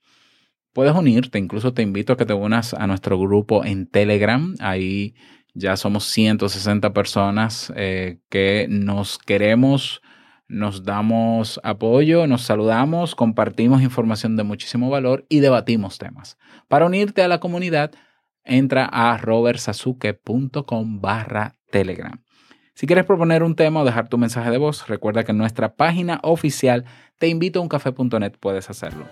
Puedes 0.73 0.93
unirte, 0.93 1.39
incluso 1.39 1.73
te 1.73 1.83
invito 1.83 2.13
a 2.13 2.17
que 2.17 2.25
te 2.25 2.33
unas 2.33 2.73
a 2.73 2.85
nuestro 2.85 3.17
grupo 3.17 3.63
en 3.63 3.87
Telegram. 3.87 4.55
Ahí 4.59 5.15
ya 5.53 5.75
somos 5.77 6.05
160 6.05 6.93
personas 6.93 7.71
eh, 7.75 8.19
que 8.29 8.67
nos 8.69 9.17
queremos, 9.17 10.01
nos 10.47 10.83
damos 10.83 11.59
apoyo, 11.63 12.27
nos 12.27 12.43
saludamos, 12.43 13.15
compartimos 13.15 13.81
información 13.81 14.35
de 14.37 14.43
muchísimo 14.43 14.89
valor 14.89 15.25
y 15.29 15.39
debatimos 15.39 15.97
temas. 15.97 16.37
Para 16.67 16.85
unirte 16.85 17.21
a 17.23 17.27
la 17.27 17.39
comunidad, 17.39 17.91
entra 18.43 18.85
a 18.85 19.17
robertsazuke.com 19.17 21.01
barra 21.01 21.55
Telegram. 21.69 22.21
Si 22.73 22.87
quieres 22.87 23.05
proponer 23.05 23.43
un 23.43 23.55
tema 23.55 23.81
o 23.81 23.85
dejar 23.85 24.07
tu 24.07 24.17
mensaje 24.17 24.49
de 24.49 24.57
voz, 24.57 24.87
recuerda 24.87 25.23
que 25.23 25.31
en 25.31 25.37
nuestra 25.37 25.75
página 25.75 26.19
oficial 26.23 26.85
te 27.19 27.27
invito 27.27 27.59
a 27.59 27.61
uncafé.net 27.61 28.33
puedes 28.39 28.69
hacerlo. 28.69 29.05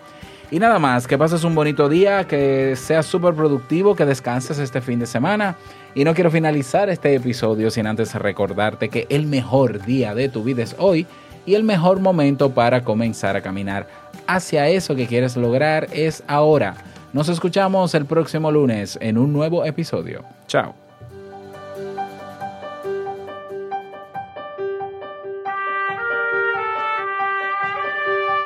Y 0.51 0.57
nada 0.57 0.79
más, 0.79 1.05
que 1.05 1.17
pases 1.17 1.43
un 1.43 1.53
bonito 1.53 1.89
día, 1.89 2.25
que 2.25 2.75
seas 2.75 3.05
súper 3.05 3.35
productivo, 3.35 3.95
que 3.95 4.05
descanses 4.05 4.57
este 4.57 4.81
fin 4.81 4.99
de 4.99 5.05
semana. 5.05 5.55
Y 5.95 6.03
no 6.03 6.13
quiero 6.13 6.31
finalizar 6.31 6.89
este 6.89 7.15
episodio 7.15 7.71
sin 7.71 7.87
antes 7.87 8.13
recordarte 8.15 8.89
que 8.89 9.07
el 9.09 9.25
mejor 9.25 9.85
día 9.85 10.13
de 10.13 10.29
tu 10.29 10.43
vida 10.43 10.63
es 10.63 10.75
hoy 10.77 11.07
y 11.45 11.55
el 11.55 11.63
mejor 11.63 11.99
momento 11.99 12.51
para 12.51 12.83
comenzar 12.83 13.35
a 13.35 13.41
caminar 13.41 13.87
hacia 14.27 14.67
eso 14.67 14.95
que 14.95 15.07
quieres 15.07 15.35
lograr 15.35 15.87
es 15.91 16.23
ahora. 16.27 16.75
Nos 17.11 17.27
escuchamos 17.27 17.95
el 17.95 18.05
próximo 18.05 18.51
lunes 18.51 18.97
en 19.01 19.17
un 19.17 19.33
nuevo 19.33 19.65
episodio. 19.65 20.23
Chao. 20.47 20.88